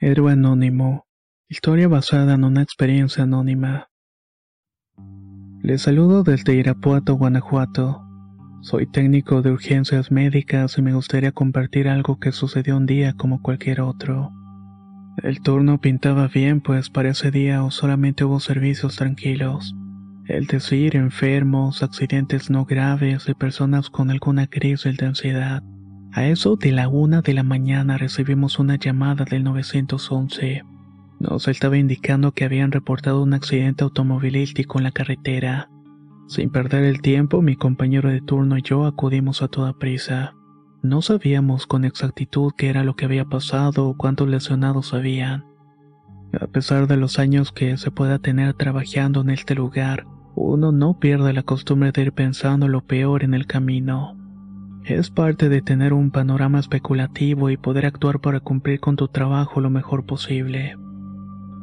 Héroe 0.00 0.32
Anónimo. 0.32 1.06
Historia 1.50 1.88
basada 1.88 2.36
en 2.36 2.44
una 2.44 2.62
experiencia 2.62 3.24
anónima. 3.24 3.90
Les 5.64 5.80
saludo 5.80 6.24
desde 6.24 6.56
Irapuato, 6.56 7.14
Guanajuato. 7.14 8.02
Soy 8.60 8.86
técnico 8.86 9.40
de 9.40 9.50
urgencias 9.50 10.10
médicas 10.10 10.76
y 10.76 10.82
me 10.82 10.92
gustaría 10.92 11.32
compartir 11.32 11.88
algo 11.88 12.20
que 12.20 12.32
sucedió 12.32 12.76
un 12.76 12.84
día 12.84 13.14
como 13.14 13.40
cualquier 13.40 13.80
otro. 13.80 14.30
El 15.22 15.40
turno 15.40 15.80
pintaba 15.80 16.28
bien, 16.28 16.60
pues 16.60 16.90
para 16.90 17.08
ese 17.08 17.30
día 17.30 17.62
solamente 17.70 18.24
hubo 18.24 18.40
servicios 18.40 18.96
tranquilos. 18.96 19.74
Es 20.26 20.48
decir, 20.48 20.96
enfermos, 20.96 21.82
accidentes 21.82 22.50
no 22.50 22.66
graves 22.66 23.26
y 23.26 23.32
personas 23.32 23.88
con 23.88 24.10
alguna 24.10 24.46
crisis 24.48 24.98
de 24.98 25.06
ansiedad. 25.06 25.62
A 26.12 26.26
eso 26.26 26.56
de 26.56 26.72
la 26.72 26.88
una 26.88 27.22
de 27.22 27.32
la 27.32 27.42
mañana 27.42 27.96
recibimos 27.96 28.58
una 28.58 28.76
llamada 28.76 29.24
del 29.24 29.44
911. 29.44 30.73
Nos 31.30 31.48
estaba 31.48 31.78
indicando 31.78 32.32
que 32.32 32.44
habían 32.44 32.70
reportado 32.70 33.22
un 33.22 33.32
accidente 33.32 33.82
automovilístico 33.82 34.76
en 34.76 34.84
la 34.84 34.90
carretera. 34.90 35.70
Sin 36.28 36.50
perder 36.50 36.84
el 36.84 37.00
tiempo, 37.00 37.40
mi 37.40 37.56
compañero 37.56 38.10
de 38.10 38.20
turno 38.20 38.58
y 38.58 38.62
yo 38.62 38.84
acudimos 38.84 39.40
a 39.40 39.48
toda 39.48 39.72
prisa. 39.72 40.34
No 40.82 41.00
sabíamos 41.00 41.66
con 41.66 41.86
exactitud 41.86 42.52
qué 42.58 42.68
era 42.68 42.84
lo 42.84 42.94
que 42.94 43.06
había 43.06 43.24
pasado 43.24 43.88
o 43.88 43.96
cuántos 43.96 44.28
lesionados 44.28 44.92
habían. 44.92 45.46
A 46.38 46.46
pesar 46.46 46.88
de 46.88 46.98
los 46.98 47.18
años 47.18 47.52
que 47.52 47.78
se 47.78 47.90
pueda 47.90 48.18
tener 48.18 48.52
trabajando 48.52 49.22
en 49.22 49.30
este 49.30 49.54
lugar, 49.54 50.06
Uno 50.34 50.72
no 50.72 50.98
pierde 50.98 51.32
la 51.32 51.42
costumbre 51.42 51.90
de 51.92 52.02
ir 52.02 52.12
pensando 52.12 52.68
lo 52.68 52.82
peor 52.82 53.24
en 53.24 53.32
el 53.32 53.46
camino. 53.46 54.18
Es 54.84 55.08
parte 55.08 55.48
de 55.48 55.62
tener 55.62 55.94
un 55.94 56.10
panorama 56.10 56.58
especulativo 56.58 57.48
y 57.48 57.56
poder 57.56 57.86
actuar 57.86 58.20
para 58.20 58.40
cumplir 58.40 58.80
con 58.80 58.96
tu 58.96 59.08
trabajo 59.08 59.62
lo 59.62 59.70
mejor 59.70 60.04
posible. 60.04 60.76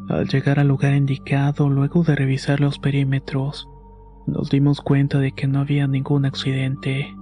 Al 0.10 0.28
llegar 0.28 0.60
al 0.60 0.68
lugar 0.68 0.94
indicado, 0.94 1.70
luego 1.70 2.04
de 2.04 2.16
revisar 2.16 2.60
los 2.60 2.80
perímetros, 2.80 3.70
nos 4.28 4.50
dimos 4.50 4.82
cuenta 4.82 5.20
de 5.20 5.32
que 5.32 5.48
no 5.48 5.60
había 5.60 5.88
ningún 5.88 6.26
accidente. 6.26 7.16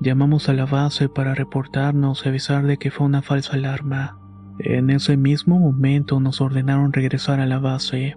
Llamamos 0.00 0.48
a 0.48 0.52
la 0.52 0.66
base 0.66 1.08
para 1.08 1.34
reportarnos 1.34 2.24
y 2.24 2.28
avisar 2.28 2.66
de 2.66 2.76
que 2.76 2.90
fue 2.90 3.06
una 3.06 3.22
falsa 3.22 3.54
alarma. 3.54 4.18
En 4.58 4.90
ese 4.90 5.16
mismo 5.16 5.58
momento 5.58 6.20
nos 6.20 6.40
ordenaron 6.40 6.92
regresar 6.92 7.40
a 7.40 7.46
la 7.46 7.58
base. 7.58 8.16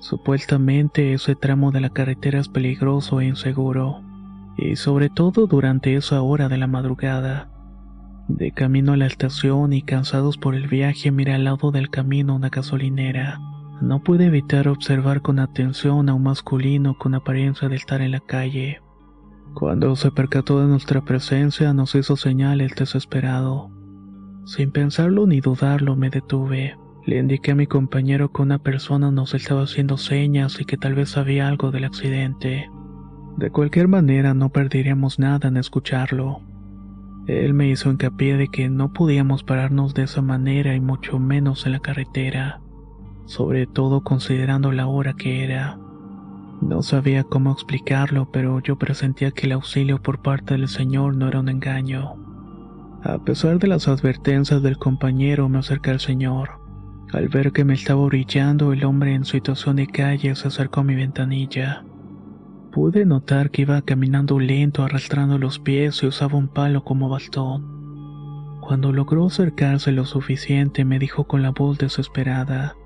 Supuestamente 0.00 1.12
ese 1.12 1.34
tramo 1.34 1.72
de 1.72 1.80
la 1.80 1.90
carretera 1.90 2.38
es 2.38 2.48
peligroso 2.48 3.20
e 3.20 3.26
inseguro, 3.26 4.02
y 4.56 4.76
sobre 4.76 5.08
todo 5.10 5.46
durante 5.46 5.96
esa 5.96 6.22
hora 6.22 6.48
de 6.48 6.58
la 6.58 6.66
madrugada. 6.66 7.50
De 8.28 8.52
camino 8.52 8.92
a 8.92 8.96
la 8.98 9.06
estación 9.06 9.72
y 9.72 9.80
cansados 9.80 10.36
por 10.36 10.54
el 10.54 10.68
viaje 10.68 11.10
miré 11.10 11.32
al 11.32 11.44
lado 11.44 11.70
del 11.70 11.88
camino 11.88 12.36
una 12.36 12.50
gasolinera. 12.50 13.40
No 13.80 14.02
pude 14.02 14.26
evitar 14.26 14.68
observar 14.68 15.22
con 15.22 15.38
atención 15.38 16.10
a 16.10 16.14
un 16.14 16.24
masculino 16.24 16.98
con 16.98 17.14
apariencia 17.14 17.70
de 17.70 17.76
estar 17.76 18.02
en 18.02 18.10
la 18.10 18.20
calle. 18.20 18.82
Cuando 19.54 19.96
se 19.96 20.10
percató 20.10 20.60
de 20.60 20.66
nuestra 20.66 21.00
presencia 21.06 21.72
nos 21.72 21.94
hizo 21.94 22.16
señales 22.16 22.74
desesperado. 22.76 23.70
Sin 24.44 24.72
pensarlo 24.72 25.26
ni 25.26 25.40
dudarlo 25.40 25.96
me 25.96 26.10
detuve. 26.10 26.76
Le 27.06 27.18
indiqué 27.18 27.52
a 27.52 27.54
mi 27.54 27.66
compañero 27.66 28.30
que 28.30 28.42
una 28.42 28.58
persona 28.58 29.10
nos 29.10 29.32
estaba 29.32 29.62
haciendo 29.62 29.96
señas 29.96 30.60
y 30.60 30.66
que 30.66 30.76
tal 30.76 30.94
vez 30.94 31.08
sabía 31.10 31.48
algo 31.48 31.70
del 31.70 31.84
accidente. 31.84 32.70
De 33.38 33.50
cualquier 33.50 33.88
manera 33.88 34.34
no 34.34 34.50
perderíamos 34.50 35.18
nada 35.18 35.48
en 35.48 35.56
escucharlo. 35.56 36.42
Él 37.28 37.52
me 37.52 37.68
hizo 37.68 37.90
hincapié 37.90 38.38
de 38.38 38.48
que 38.48 38.70
no 38.70 38.94
podíamos 38.94 39.44
pararnos 39.44 39.92
de 39.92 40.04
esa 40.04 40.22
manera 40.22 40.74
y 40.74 40.80
mucho 40.80 41.18
menos 41.18 41.66
en 41.66 41.72
la 41.72 41.80
carretera, 41.80 42.62
sobre 43.26 43.66
todo 43.66 44.00
considerando 44.00 44.72
la 44.72 44.86
hora 44.86 45.12
que 45.12 45.44
era. 45.44 45.78
No 46.62 46.82
sabía 46.82 47.24
cómo 47.24 47.52
explicarlo, 47.52 48.30
pero 48.32 48.60
yo 48.60 48.78
presentía 48.78 49.30
que 49.30 49.44
el 49.44 49.52
auxilio 49.52 50.00
por 50.02 50.22
parte 50.22 50.54
del 50.54 50.68
Señor 50.68 51.16
no 51.16 51.28
era 51.28 51.40
un 51.40 51.50
engaño. 51.50 52.16
A 53.04 53.18
pesar 53.18 53.58
de 53.58 53.68
las 53.68 53.88
advertencias 53.88 54.62
del 54.62 54.78
compañero, 54.78 55.50
me 55.50 55.58
acerqué 55.58 55.90
al 55.90 56.00
Señor. 56.00 56.52
Al 57.12 57.28
ver 57.28 57.52
que 57.52 57.64
me 57.64 57.74
estaba 57.74 58.06
brillando, 58.06 58.72
el 58.72 58.84
hombre 58.84 59.12
en 59.12 59.26
situación 59.26 59.76
de 59.76 59.86
calle 59.86 60.34
se 60.34 60.48
acercó 60.48 60.80
a 60.80 60.84
mi 60.84 60.94
ventanilla. 60.94 61.84
Pude 62.72 63.06
notar 63.06 63.50
que 63.50 63.62
iba 63.62 63.80
caminando 63.82 64.38
lento, 64.38 64.84
arrastrando 64.84 65.38
los 65.38 65.58
pies 65.58 66.02
y 66.02 66.06
usaba 66.06 66.36
un 66.36 66.48
palo 66.48 66.84
como 66.84 67.08
bastón. 67.08 68.58
Cuando 68.60 68.92
logró 68.92 69.26
acercarse 69.26 69.90
lo 69.92 70.04
suficiente, 70.04 70.84
me 70.84 70.98
dijo 70.98 71.24
con 71.24 71.42
la 71.42 71.50
voz 71.50 71.78
desesperada: 71.78 72.76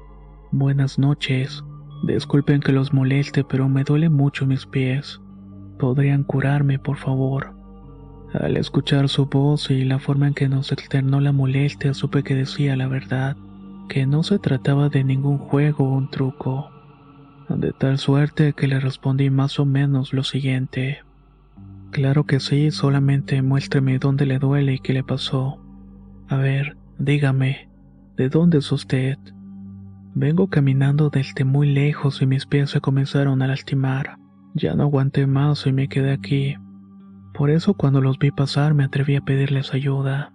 Buenas 0.52 0.98
noches. 0.98 1.64
Disculpen 2.04 2.60
que 2.60 2.72
los 2.72 2.92
moleste, 2.92 3.42
pero 3.44 3.68
me 3.68 3.84
duele 3.84 4.08
mucho 4.08 4.46
mis 4.46 4.66
pies. 4.66 5.20
¿Podrían 5.78 6.22
curarme, 6.22 6.78
por 6.78 6.96
favor? 6.96 7.54
Al 8.32 8.56
escuchar 8.56 9.08
su 9.08 9.26
voz 9.26 9.70
y 9.70 9.84
la 9.84 9.98
forma 9.98 10.28
en 10.28 10.34
que 10.34 10.48
nos 10.48 10.72
externó 10.72 11.20
la 11.20 11.32
molestia, 11.32 11.92
supe 11.92 12.22
que 12.22 12.34
decía 12.34 12.76
la 12.76 12.86
verdad, 12.88 13.36
que 13.88 14.06
no 14.06 14.22
se 14.22 14.38
trataba 14.38 14.88
de 14.88 15.04
ningún 15.04 15.38
juego 15.38 15.84
o 15.84 15.96
un 15.96 16.08
truco. 16.08 16.71
De 17.48 17.72
tal 17.72 17.98
suerte 17.98 18.52
que 18.52 18.68
le 18.68 18.80
respondí 18.80 19.30
más 19.30 19.58
o 19.58 19.66
menos 19.66 20.12
lo 20.12 20.22
siguiente. 20.22 21.02
Claro 21.90 22.24
que 22.24 22.40
sí, 22.40 22.70
solamente 22.70 23.42
muéstreme 23.42 23.98
dónde 23.98 24.26
le 24.26 24.38
duele 24.38 24.74
y 24.74 24.78
qué 24.78 24.92
le 24.92 25.04
pasó. 25.04 25.60
A 26.28 26.36
ver, 26.36 26.76
dígame, 26.98 27.68
¿de 28.16 28.28
dónde 28.28 28.58
es 28.58 28.72
usted? 28.72 29.18
Vengo 30.14 30.48
caminando 30.48 31.10
desde 31.10 31.44
muy 31.44 31.72
lejos 31.72 32.22
y 32.22 32.26
mis 32.26 32.46
pies 32.46 32.70
se 32.70 32.80
comenzaron 32.80 33.42
a 33.42 33.46
lastimar. 33.46 34.16
Ya 34.54 34.74
no 34.74 34.84
aguanté 34.84 35.26
más 35.26 35.66
y 35.66 35.72
me 35.72 35.88
quedé 35.88 36.12
aquí. 36.12 36.56
Por 37.34 37.50
eso 37.50 37.74
cuando 37.74 38.00
los 38.00 38.18
vi 38.18 38.30
pasar 38.30 38.74
me 38.74 38.84
atreví 38.84 39.16
a 39.16 39.22
pedirles 39.22 39.72
ayuda. 39.74 40.32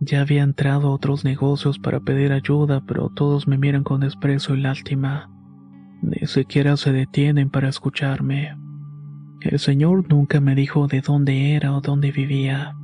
Ya 0.00 0.22
había 0.22 0.42
entrado 0.42 0.88
a 0.88 0.92
otros 0.92 1.24
negocios 1.24 1.78
para 1.78 2.00
pedir 2.00 2.32
ayuda, 2.32 2.82
pero 2.86 3.10
todos 3.10 3.46
me 3.46 3.58
miran 3.58 3.84
con 3.84 4.00
desprecio 4.00 4.54
y 4.54 4.60
lástima. 4.60 5.30
Ni 6.02 6.26
siquiera 6.26 6.76
se 6.76 6.92
detienen 6.92 7.50
para 7.50 7.68
escucharme. 7.68 8.56
El 9.40 9.58
señor 9.58 10.08
nunca 10.08 10.40
me 10.40 10.54
dijo 10.54 10.86
de 10.86 11.00
dónde 11.00 11.54
era 11.54 11.74
o 11.74 11.80
dónde 11.80 12.12
vivía. 12.12 12.74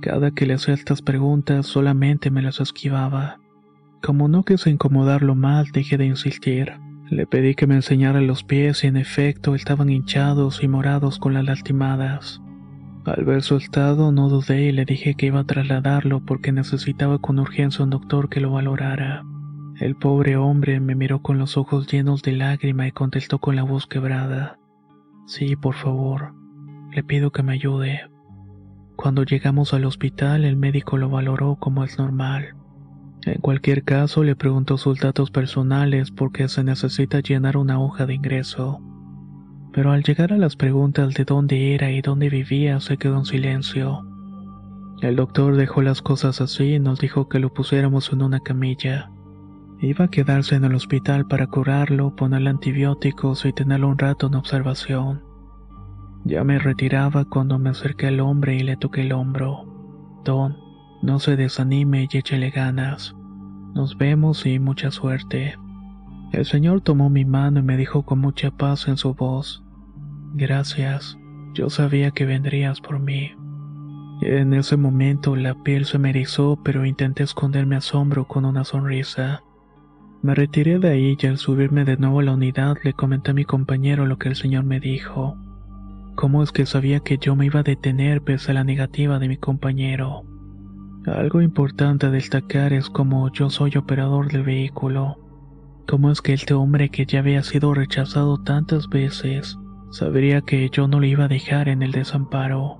Cada 0.00 0.30
que 0.32 0.46
le 0.46 0.54
hacía 0.54 0.74
estas 0.74 1.02
preguntas 1.02 1.66
solamente 1.66 2.30
me 2.30 2.42
las 2.42 2.60
esquivaba. 2.60 3.38
Como 4.02 4.28
no 4.28 4.44
quise 4.44 4.70
incomodarlo 4.70 5.34
más, 5.34 5.72
dejé 5.72 5.96
de 5.96 6.06
insistir. 6.06 6.74
Le 7.08 7.26
pedí 7.26 7.54
que 7.54 7.66
me 7.66 7.76
enseñara 7.76 8.20
los 8.20 8.42
pies 8.42 8.84
y 8.84 8.88
en 8.88 8.96
efecto 8.96 9.54
estaban 9.54 9.90
hinchados 9.90 10.62
y 10.62 10.68
morados 10.68 11.18
con 11.18 11.34
las 11.34 11.44
lastimadas. 11.44 12.40
Al 13.04 13.24
ver 13.24 13.42
su 13.42 13.56
estado 13.56 14.10
no 14.10 14.28
dudé 14.28 14.64
y 14.64 14.72
le 14.72 14.84
dije 14.84 15.14
que 15.14 15.26
iba 15.26 15.40
a 15.40 15.44
trasladarlo 15.44 16.20
porque 16.24 16.50
necesitaba 16.50 17.18
con 17.18 17.38
urgencia 17.38 17.84
un 17.84 17.90
doctor 17.90 18.28
que 18.28 18.40
lo 18.40 18.50
valorara. 18.50 19.24
El 19.78 19.94
pobre 19.94 20.38
hombre 20.38 20.80
me 20.80 20.94
miró 20.94 21.20
con 21.20 21.38
los 21.38 21.58
ojos 21.58 21.86
llenos 21.86 22.22
de 22.22 22.32
lágrima 22.32 22.86
y 22.86 22.92
contestó 22.92 23.38
con 23.38 23.56
la 23.56 23.62
voz 23.62 23.86
quebrada. 23.86 24.58
Sí, 25.26 25.54
por 25.54 25.74
favor, 25.74 26.32
le 26.92 27.02
pido 27.04 27.30
que 27.30 27.42
me 27.42 27.52
ayude. 27.52 28.08
Cuando 28.96 29.24
llegamos 29.24 29.74
al 29.74 29.84
hospital 29.84 30.46
el 30.46 30.56
médico 30.56 30.96
lo 30.96 31.10
valoró 31.10 31.56
como 31.56 31.84
es 31.84 31.98
normal. 31.98 32.54
En 33.26 33.40
cualquier 33.40 33.82
caso, 33.82 34.24
le 34.24 34.34
preguntó 34.34 34.78
sus 34.78 34.98
datos 34.98 35.30
personales 35.30 36.10
porque 36.10 36.48
se 36.48 36.64
necesita 36.64 37.20
llenar 37.20 37.58
una 37.58 37.78
hoja 37.78 38.06
de 38.06 38.14
ingreso. 38.14 38.80
Pero 39.72 39.92
al 39.92 40.04
llegar 40.04 40.32
a 40.32 40.38
las 40.38 40.56
preguntas 40.56 41.12
de 41.12 41.24
dónde 41.26 41.74
era 41.74 41.90
y 41.90 42.00
dónde 42.00 42.30
vivía, 42.30 42.80
se 42.80 42.96
quedó 42.96 43.18
en 43.18 43.24
silencio. 43.26 44.06
El 45.02 45.16
doctor 45.16 45.56
dejó 45.56 45.82
las 45.82 46.00
cosas 46.00 46.40
así 46.40 46.74
y 46.74 46.78
nos 46.78 46.98
dijo 46.98 47.28
que 47.28 47.40
lo 47.40 47.52
pusiéramos 47.52 48.10
en 48.10 48.22
una 48.22 48.40
camilla. 48.40 49.10
Iba 49.80 50.06
a 50.06 50.08
quedarse 50.08 50.54
en 50.54 50.64
el 50.64 50.74
hospital 50.74 51.26
para 51.26 51.46
curarlo, 51.46 52.16
ponerle 52.16 52.50
antibióticos 52.50 53.44
y 53.44 53.52
tenerlo 53.52 53.88
un 53.88 53.98
rato 53.98 54.28
en 54.28 54.34
observación. 54.34 55.22
Ya 56.24 56.44
me 56.44 56.58
retiraba 56.58 57.26
cuando 57.26 57.58
me 57.58 57.70
acerqué 57.70 58.06
al 58.06 58.20
hombre 58.20 58.56
y 58.56 58.60
le 58.60 58.76
toqué 58.76 59.02
el 59.02 59.12
hombro. 59.12 59.64
Don, 60.24 60.56
no 61.02 61.20
se 61.20 61.36
desanime 61.36 62.08
y 62.10 62.16
échele 62.16 62.50
ganas. 62.50 63.14
Nos 63.74 63.98
vemos 63.98 64.46
y 64.46 64.58
mucha 64.58 64.90
suerte. 64.90 65.56
El 66.32 66.46
señor 66.46 66.80
tomó 66.80 67.10
mi 67.10 67.24
mano 67.24 67.60
y 67.60 67.62
me 67.62 67.76
dijo 67.76 68.02
con 68.02 68.18
mucha 68.18 68.50
paz 68.50 68.88
en 68.88 68.96
su 68.96 69.14
voz, 69.14 69.62
Gracias, 70.34 71.16
yo 71.54 71.70
sabía 71.70 72.10
que 72.10 72.26
vendrías 72.26 72.80
por 72.80 72.98
mí. 72.98 73.32
En 74.22 74.54
ese 74.54 74.76
momento 74.76 75.36
la 75.36 75.54
piel 75.62 75.84
se 75.84 75.98
me 75.98 76.10
erizó, 76.10 76.58
pero 76.64 76.84
intenté 76.86 77.22
esconder 77.22 77.66
mi 77.66 77.76
asombro 77.76 78.26
con 78.26 78.44
una 78.44 78.64
sonrisa. 78.64 79.42
Me 80.22 80.34
retiré 80.34 80.78
de 80.78 80.88
ahí 80.88 81.16
y 81.20 81.26
al 81.26 81.38
subirme 81.38 81.84
de 81.84 81.96
nuevo 81.96 82.20
a 82.20 82.24
la 82.24 82.34
unidad 82.34 82.76
le 82.82 82.94
comenté 82.94 83.30
a 83.30 83.34
mi 83.34 83.44
compañero 83.44 84.06
lo 84.06 84.18
que 84.18 84.28
el 84.28 84.36
señor 84.36 84.64
me 84.64 84.80
dijo. 84.80 85.36
¿Cómo 86.16 86.42
es 86.42 86.50
que 86.50 86.66
sabía 86.66 87.00
que 87.00 87.18
yo 87.18 87.36
me 87.36 87.46
iba 87.46 87.60
a 87.60 87.62
detener 87.62 88.22
pese 88.22 88.50
a 88.50 88.54
la 88.54 88.64
negativa 88.64 89.18
de 89.18 89.28
mi 89.28 89.36
compañero? 89.36 90.24
Algo 91.06 91.42
importante 91.42 92.06
a 92.06 92.10
destacar 92.10 92.72
es 92.72 92.90
como 92.90 93.30
yo 93.30 93.50
soy 93.50 93.76
operador 93.76 94.32
del 94.32 94.42
vehículo. 94.42 95.18
¿Cómo 95.86 96.10
es 96.10 96.20
que 96.20 96.32
este 96.32 96.54
hombre 96.54 96.88
que 96.88 97.06
ya 97.06 97.20
había 97.20 97.42
sido 97.42 97.74
rechazado 97.74 98.38
tantas 98.38 98.88
veces 98.88 99.58
sabría 99.90 100.40
que 100.40 100.68
yo 100.70 100.88
no 100.88 100.98
le 100.98 101.08
iba 101.08 101.26
a 101.26 101.28
dejar 101.28 101.68
en 101.68 101.82
el 101.82 101.92
desamparo? 101.92 102.78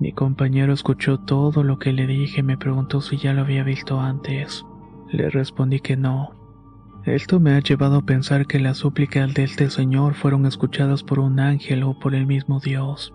Mi 0.00 0.12
compañero 0.12 0.72
escuchó 0.72 1.20
todo 1.20 1.62
lo 1.62 1.78
que 1.78 1.92
le 1.92 2.06
dije 2.06 2.40
y 2.40 2.42
me 2.42 2.58
preguntó 2.58 3.00
si 3.00 3.16
ya 3.16 3.32
lo 3.32 3.42
había 3.42 3.62
visto 3.64 4.00
antes. 4.00 4.66
Le 5.10 5.30
respondí 5.30 5.80
que 5.80 5.96
no. 5.96 6.39
Esto 7.06 7.40
me 7.40 7.52
ha 7.54 7.60
llevado 7.60 7.96
a 7.96 8.02
pensar 8.02 8.46
que 8.46 8.60
las 8.60 8.76
súplicas 8.76 9.32
de 9.32 9.44
este 9.44 9.70
señor 9.70 10.14
fueron 10.14 10.44
escuchadas 10.44 11.02
por 11.02 11.18
un 11.18 11.40
ángel 11.40 11.82
o 11.82 11.98
por 11.98 12.14
el 12.14 12.26
mismo 12.26 12.60
Dios. 12.60 13.14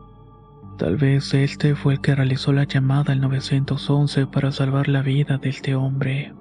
Tal 0.77 0.97
vez 0.97 1.33
este 1.35 1.75
fue 1.75 1.93
el 1.93 2.01
que 2.01 2.15
realizó 2.15 2.51
la 2.51 2.63
llamada 2.63 3.13
al 3.13 3.21
911 3.21 4.25
para 4.25 4.51
salvar 4.51 4.87
la 4.87 5.03
vida 5.03 5.37
de 5.37 5.49
este 5.49 5.75
hombre, 5.75 6.33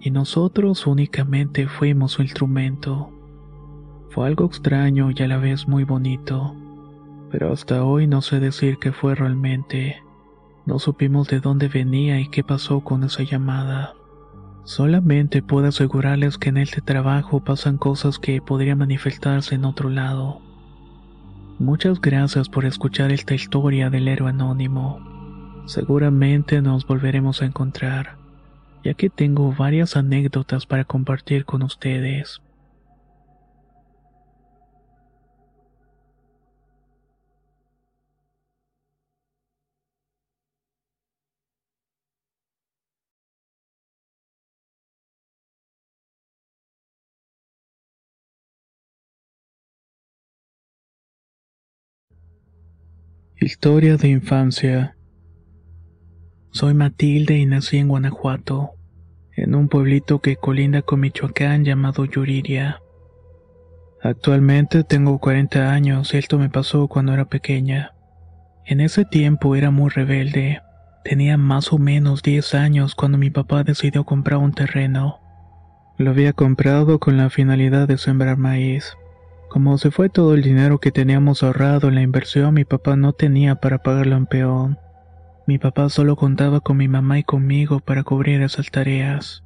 y 0.00 0.10
nosotros 0.10 0.86
únicamente 0.86 1.66
fuimos 1.68 2.12
su 2.12 2.22
instrumento. 2.22 3.10
Fue 4.10 4.26
algo 4.26 4.44
extraño 4.44 5.10
y 5.10 5.22
a 5.22 5.26
la 5.26 5.38
vez 5.38 5.66
muy 5.66 5.84
bonito, 5.84 6.54
pero 7.30 7.50
hasta 7.50 7.82
hoy 7.82 8.06
no 8.06 8.20
sé 8.20 8.40
decir 8.40 8.76
qué 8.78 8.92
fue 8.92 9.14
realmente. 9.14 10.02
No 10.66 10.78
supimos 10.78 11.28
de 11.28 11.40
dónde 11.40 11.68
venía 11.68 12.20
y 12.20 12.28
qué 12.28 12.44
pasó 12.44 12.80
con 12.80 13.04
esa 13.04 13.22
llamada. 13.22 13.94
Solamente 14.64 15.42
puedo 15.42 15.68
asegurarles 15.68 16.38
que 16.38 16.50
en 16.50 16.58
este 16.58 16.80
trabajo 16.80 17.40
pasan 17.40 17.78
cosas 17.78 18.18
que 18.18 18.40
podrían 18.40 18.78
manifestarse 18.78 19.54
en 19.54 19.64
otro 19.64 19.90
lado. 19.90 20.40
Muchas 21.58 22.00
gracias 22.00 22.48
por 22.48 22.64
escuchar 22.64 23.12
esta 23.12 23.34
historia 23.34 23.90
del 23.90 24.08
héroe 24.08 24.30
anónimo. 24.30 25.00
Seguramente 25.66 26.62
nos 26.62 26.86
volveremos 26.86 27.42
a 27.42 27.46
encontrar, 27.46 28.16
ya 28.82 28.94
que 28.94 29.10
tengo 29.10 29.52
varias 29.52 29.96
anécdotas 29.96 30.66
para 30.66 30.84
compartir 30.84 31.44
con 31.44 31.62
ustedes. 31.62 32.40
Historia 53.42 53.96
de 53.96 54.08
infancia. 54.08 54.98
Soy 56.50 56.74
Matilde 56.74 57.38
y 57.38 57.46
nací 57.46 57.78
en 57.78 57.88
Guanajuato, 57.88 58.72
en 59.34 59.54
un 59.54 59.68
pueblito 59.68 60.20
que 60.20 60.36
colinda 60.36 60.82
con 60.82 61.00
Michoacán 61.00 61.64
llamado 61.64 62.04
Yuriria. 62.04 62.82
Actualmente 64.02 64.84
tengo 64.84 65.18
40 65.18 65.72
años 65.72 66.12
y 66.12 66.18
esto 66.18 66.38
me 66.38 66.50
pasó 66.50 66.86
cuando 66.86 67.14
era 67.14 67.24
pequeña. 67.24 67.94
En 68.66 68.82
ese 68.82 69.06
tiempo 69.06 69.56
era 69.56 69.70
muy 69.70 69.88
rebelde. 69.88 70.60
Tenía 71.02 71.38
más 71.38 71.72
o 71.72 71.78
menos 71.78 72.22
10 72.22 72.54
años 72.54 72.94
cuando 72.94 73.16
mi 73.16 73.30
papá 73.30 73.64
decidió 73.64 74.04
comprar 74.04 74.38
un 74.40 74.52
terreno. 74.52 75.18
Lo 75.96 76.10
había 76.10 76.34
comprado 76.34 76.98
con 76.98 77.16
la 77.16 77.30
finalidad 77.30 77.88
de 77.88 77.96
sembrar 77.96 78.36
maíz. 78.36 78.98
Como 79.50 79.78
se 79.78 79.90
fue 79.90 80.08
todo 80.08 80.34
el 80.34 80.42
dinero 80.42 80.78
que 80.78 80.92
teníamos 80.92 81.42
ahorrado 81.42 81.88
en 81.88 81.96
la 81.96 82.02
inversión, 82.02 82.54
mi 82.54 82.64
papá 82.64 82.94
no 82.94 83.14
tenía 83.14 83.56
para 83.56 83.78
pagarlo 83.78 84.16
en 84.16 84.26
peón. 84.26 84.78
Mi 85.44 85.58
papá 85.58 85.88
solo 85.88 86.14
contaba 86.14 86.60
con 86.60 86.76
mi 86.76 86.86
mamá 86.86 87.18
y 87.18 87.24
conmigo 87.24 87.80
para 87.80 88.04
cubrir 88.04 88.42
esas 88.42 88.70
tareas. 88.70 89.42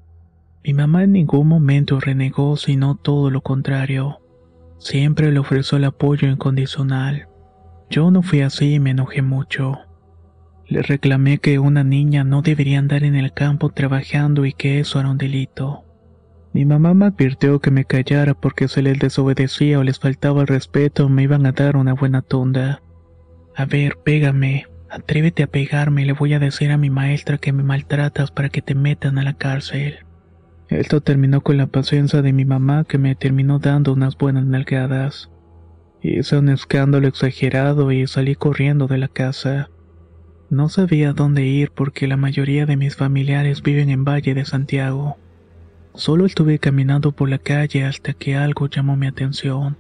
Mi 0.63 0.75
mamá 0.75 1.05
en 1.05 1.13
ningún 1.13 1.49
momento 1.49 2.01
renegó, 2.01 2.59
sino 2.59 2.97
todo 2.97 3.31
lo 3.31 3.41
contrario. 3.41 4.21
Siempre 4.77 5.33
le 5.33 5.39
ofreció 5.39 5.79
el 5.79 5.85
apoyo 5.85 6.29
incondicional. 6.29 7.29
Yo 7.89 8.11
no 8.11 8.21
fui 8.21 8.43
así 8.43 8.75
y 8.75 8.81
me 8.81 8.91
enojé 8.91 9.23
mucho. 9.23 9.79
Le 10.67 10.83
reclamé 10.83 11.39
que 11.39 11.59
una 11.59 11.83
niña 11.83 12.25
no 12.25 12.43
debería 12.43 12.79
andar 12.79 13.05
en 13.05 13.15
el 13.15 13.33
campo 13.33 13.71
trabajando 13.71 14.45
y 14.45 14.53
que 14.53 14.81
eso 14.81 15.01
era 15.01 15.09
un 15.09 15.17
delito. 15.17 15.87
Mi 16.55 16.65
mamá 16.65 16.95
me 16.95 17.07
advirtió 17.07 17.59
que 17.59 17.73
me 17.73 17.85
callara 17.85 18.35
porque 18.35 18.69
si 18.69 18.81
les 18.81 19.01
desobedecía 19.01 19.81
o 19.81 19.83
les 19.83 19.99
faltaba 19.99 20.43
el 20.43 20.47
respeto 20.47 21.09
me 21.09 21.25
iban 21.25 21.45
a 21.47 21.53
dar 21.53 21.77
una 21.77 21.95
buena 21.95 22.23
tonda. 22.23 22.81
A 23.57 23.65
ver, 23.65 23.97
pégame, 24.05 24.69
atrévete 24.89 25.43
a 25.43 25.49
pegarme 25.49 26.03
y 26.03 26.05
le 26.05 26.13
voy 26.13 26.33
a 26.33 26.39
decir 26.39 26.71
a 26.71 26.79
mi 26.79 26.91
maestra 26.91 27.39
que 27.39 27.53
me 27.53 27.65
maltratas 27.65 28.31
para 28.31 28.51
que 28.51 28.63
te 28.63 28.77
metan 28.77 29.19
a 29.19 29.25
la 29.25 29.35
cárcel. 29.35 30.07
Esto 30.69 31.01
terminó 31.01 31.41
con 31.41 31.57
la 31.57 31.67
paciencia 31.67 32.23
de 32.23 32.33
mi 32.33 32.45
mamá 32.45 32.85
que 32.85 32.99
me 32.99 33.17
terminó 33.17 33.59
dando 33.59 33.93
unas 33.93 34.17
buenas 34.17 34.47
nalgadas. 34.47 35.33
Hice 36.03 36.39
un 36.39 36.51
escándalo 36.51 37.09
exagerado 37.09 37.91
y 37.91 38.07
salí 38.07 38.37
corriendo 38.37 38.87
de 38.87 38.99
la 38.99 39.09
casa. 39.09 39.71
No 40.51 40.69
sabía 40.69 41.15
dónde 41.15 41.45
ir 41.47 41.73
porque 41.73 42.07
la 42.07 42.17
mayoría 42.17 42.65
de 42.65 42.77
mis 42.77 42.95
familiares 42.95 43.61
viven 43.61 43.91
en 43.91 44.05
Valle 44.05 44.35
de 44.35 44.45
Santiago. 44.45 45.17
Solo 45.95 46.27
estuve 46.27 46.59
caminando 46.59 47.13
por 47.13 47.29
la 47.29 47.39
calle 47.39 47.85
hasta 47.85 48.15
que 48.15 48.35
algo 48.35 48.69
llamó 48.69 48.97
mi 48.97 49.07
atención. 49.07 49.77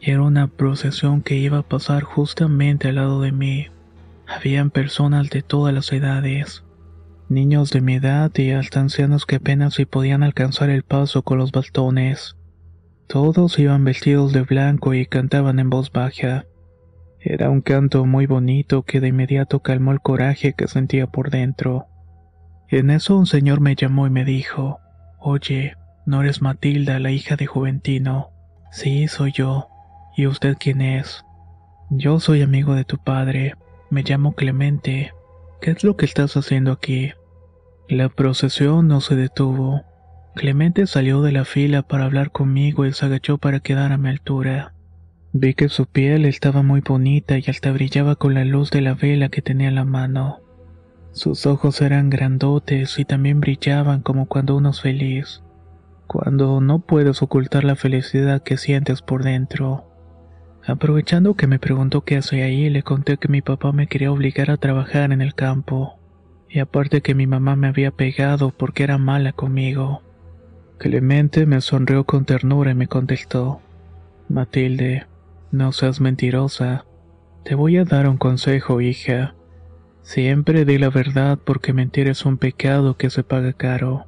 Era 0.00 0.22
una 0.22 0.48
procesión 0.48 1.22
que 1.22 1.36
iba 1.36 1.58
a 1.58 1.62
pasar 1.62 2.02
justamente 2.02 2.88
al 2.88 2.96
lado 2.96 3.20
de 3.20 3.30
mí. 3.30 3.68
Habían 4.26 4.70
personas 4.70 5.30
de 5.30 5.42
todas 5.42 5.72
las 5.72 5.92
edades, 5.92 6.64
niños 7.28 7.70
de 7.70 7.80
mi 7.80 7.94
edad 7.94 8.32
y 8.36 8.50
hasta 8.50 8.80
ancianos 8.80 9.24
que 9.24 9.36
apenas 9.36 9.74
si 9.74 9.84
podían 9.84 10.24
alcanzar 10.24 10.68
el 10.68 10.82
paso 10.82 11.22
con 11.22 11.38
los 11.38 11.52
bastones. 11.52 12.36
Todos 13.06 13.56
iban 13.60 13.84
vestidos 13.84 14.32
de 14.32 14.42
blanco 14.42 14.94
y 14.94 15.06
cantaban 15.06 15.60
en 15.60 15.70
voz 15.70 15.92
baja. 15.92 16.44
Era 17.20 17.50
un 17.50 17.60
canto 17.60 18.04
muy 18.04 18.26
bonito 18.26 18.82
que 18.82 19.00
de 19.00 19.08
inmediato 19.08 19.60
calmó 19.60 19.92
el 19.92 20.00
coraje 20.00 20.54
que 20.54 20.66
sentía 20.66 21.06
por 21.06 21.30
dentro. 21.30 21.86
En 22.68 22.90
eso 22.90 23.16
un 23.16 23.26
señor 23.26 23.60
me 23.60 23.76
llamó 23.76 24.08
y 24.08 24.10
me 24.10 24.24
dijo, 24.24 24.80
Oye, 25.28 25.74
¿no 26.06 26.22
eres 26.22 26.40
Matilda, 26.40 27.00
la 27.00 27.10
hija 27.10 27.34
de 27.34 27.46
Juventino? 27.46 28.30
Sí, 28.70 29.08
soy 29.08 29.32
yo. 29.32 29.66
¿Y 30.16 30.28
usted 30.28 30.56
quién 30.56 30.80
es? 30.80 31.24
Yo 31.90 32.20
soy 32.20 32.42
amigo 32.42 32.76
de 32.76 32.84
tu 32.84 32.98
padre. 32.98 33.56
Me 33.90 34.04
llamo 34.04 34.36
Clemente. 34.36 35.10
¿Qué 35.60 35.72
es 35.72 35.82
lo 35.82 35.96
que 35.96 36.04
estás 36.04 36.36
haciendo 36.36 36.70
aquí? 36.70 37.10
La 37.88 38.08
procesión 38.08 38.86
no 38.86 39.00
se 39.00 39.16
detuvo. 39.16 39.82
Clemente 40.36 40.86
salió 40.86 41.20
de 41.22 41.32
la 41.32 41.44
fila 41.44 41.82
para 41.82 42.04
hablar 42.04 42.30
conmigo 42.30 42.86
y 42.86 42.92
se 42.92 43.06
agachó 43.06 43.36
para 43.36 43.58
quedar 43.58 43.90
a 43.90 43.98
mi 43.98 44.10
altura. 44.10 44.74
Vi 45.32 45.54
que 45.54 45.68
su 45.68 45.86
piel 45.86 46.24
estaba 46.24 46.62
muy 46.62 46.82
bonita 46.82 47.36
y 47.36 47.42
hasta 47.48 47.72
brillaba 47.72 48.14
con 48.14 48.34
la 48.34 48.44
luz 48.44 48.70
de 48.70 48.80
la 48.80 48.94
vela 48.94 49.28
que 49.28 49.42
tenía 49.42 49.66
en 49.66 49.74
la 49.74 49.84
mano. 49.84 50.45
Sus 51.16 51.46
ojos 51.46 51.80
eran 51.80 52.10
grandotes 52.10 52.98
y 52.98 53.06
también 53.06 53.40
brillaban 53.40 54.02
como 54.02 54.26
cuando 54.26 54.54
uno 54.54 54.68
es 54.68 54.82
feliz, 54.82 55.42
cuando 56.06 56.60
no 56.60 56.80
puedes 56.80 57.22
ocultar 57.22 57.64
la 57.64 57.74
felicidad 57.74 58.42
que 58.42 58.58
sientes 58.58 59.00
por 59.00 59.24
dentro. 59.24 59.86
Aprovechando 60.66 61.32
que 61.32 61.46
me 61.46 61.58
preguntó 61.58 62.02
qué 62.02 62.18
hacía 62.18 62.44
ahí, 62.44 62.68
le 62.68 62.82
conté 62.82 63.16
que 63.16 63.28
mi 63.28 63.40
papá 63.40 63.72
me 63.72 63.86
quería 63.86 64.12
obligar 64.12 64.50
a 64.50 64.58
trabajar 64.58 65.10
en 65.10 65.22
el 65.22 65.34
campo, 65.34 65.98
y 66.50 66.58
aparte 66.58 67.00
que 67.00 67.14
mi 67.14 67.26
mamá 67.26 67.56
me 67.56 67.68
había 67.68 67.92
pegado 67.92 68.50
porque 68.50 68.82
era 68.82 68.98
mala 68.98 69.32
conmigo. 69.32 70.02
Clemente 70.76 71.46
me 71.46 71.62
sonrió 71.62 72.04
con 72.04 72.26
ternura 72.26 72.72
y 72.72 72.74
me 72.74 72.88
contestó, 72.88 73.62
Matilde, 74.28 75.06
no 75.50 75.72
seas 75.72 75.98
mentirosa. 75.98 76.84
Te 77.42 77.54
voy 77.54 77.78
a 77.78 77.86
dar 77.86 78.06
un 78.06 78.18
consejo, 78.18 78.82
hija. 78.82 79.35
Siempre 80.06 80.64
di 80.64 80.78
la 80.78 80.88
verdad 80.88 81.36
porque 81.36 81.72
mentir 81.72 82.06
es 82.06 82.24
un 82.24 82.38
pecado 82.38 82.96
que 82.96 83.10
se 83.10 83.24
paga 83.24 83.52
caro. 83.52 84.06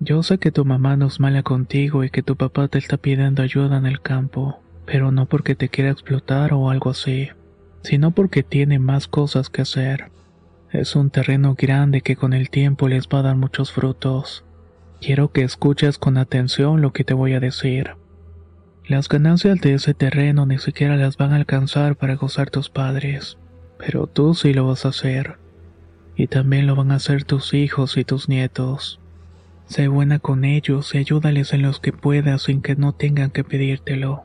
Yo 0.00 0.22
sé 0.22 0.38
que 0.38 0.50
tu 0.50 0.64
mamá 0.64 0.96
no 0.96 1.08
es 1.08 1.20
mala 1.20 1.42
contigo 1.42 2.04
y 2.04 2.08
que 2.08 2.22
tu 2.22 2.36
papá 2.36 2.68
te 2.68 2.78
está 2.78 2.96
pidiendo 2.96 3.42
ayuda 3.42 3.76
en 3.76 3.84
el 3.84 4.00
campo, 4.00 4.62
pero 4.86 5.12
no 5.12 5.26
porque 5.26 5.54
te 5.54 5.68
quiera 5.68 5.90
explotar 5.90 6.54
o 6.54 6.70
algo 6.70 6.88
así, 6.88 7.28
sino 7.82 8.12
porque 8.12 8.42
tiene 8.44 8.78
más 8.78 9.08
cosas 9.08 9.50
que 9.50 9.60
hacer. 9.60 10.10
Es 10.72 10.96
un 10.96 11.10
terreno 11.10 11.54
grande 11.54 12.00
que 12.00 12.16
con 12.16 12.32
el 12.32 12.48
tiempo 12.48 12.88
les 12.88 13.06
va 13.06 13.18
a 13.18 13.24
dar 13.24 13.36
muchos 13.36 13.72
frutos. 13.72 14.42
Quiero 15.02 15.32
que 15.32 15.42
escuches 15.42 15.98
con 15.98 16.16
atención 16.16 16.80
lo 16.80 16.94
que 16.94 17.04
te 17.04 17.12
voy 17.12 17.34
a 17.34 17.40
decir. 17.40 17.90
Las 18.88 19.06
ganancias 19.10 19.60
de 19.60 19.74
ese 19.74 19.92
terreno 19.92 20.46
ni 20.46 20.56
siquiera 20.56 20.96
las 20.96 21.18
van 21.18 21.34
a 21.34 21.36
alcanzar 21.36 21.96
para 21.96 22.14
gozar 22.14 22.48
tus 22.48 22.70
padres 22.70 23.36
pero 23.78 24.06
tú 24.06 24.34
sí 24.34 24.52
lo 24.52 24.66
vas 24.66 24.84
a 24.84 24.90
hacer. 24.90 25.38
Y 26.14 26.28
también 26.28 26.66
lo 26.66 26.76
van 26.76 26.92
a 26.92 26.96
hacer 26.96 27.24
tus 27.24 27.54
hijos 27.54 27.96
y 27.96 28.04
tus 28.04 28.28
nietos. 28.28 29.00
Sé 29.66 29.88
buena 29.88 30.18
con 30.18 30.44
ellos 30.44 30.94
y 30.94 30.98
ayúdales 30.98 31.52
en 31.52 31.62
los 31.62 31.80
que 31.80 31.92
puedas 31.92 32.42
sin 32.42 32.62
que 32.62 32.76
no 32.76 32.92
tengan 32.92 33.30
que 33.30 33.44
pedírtelo. 33.44 34.24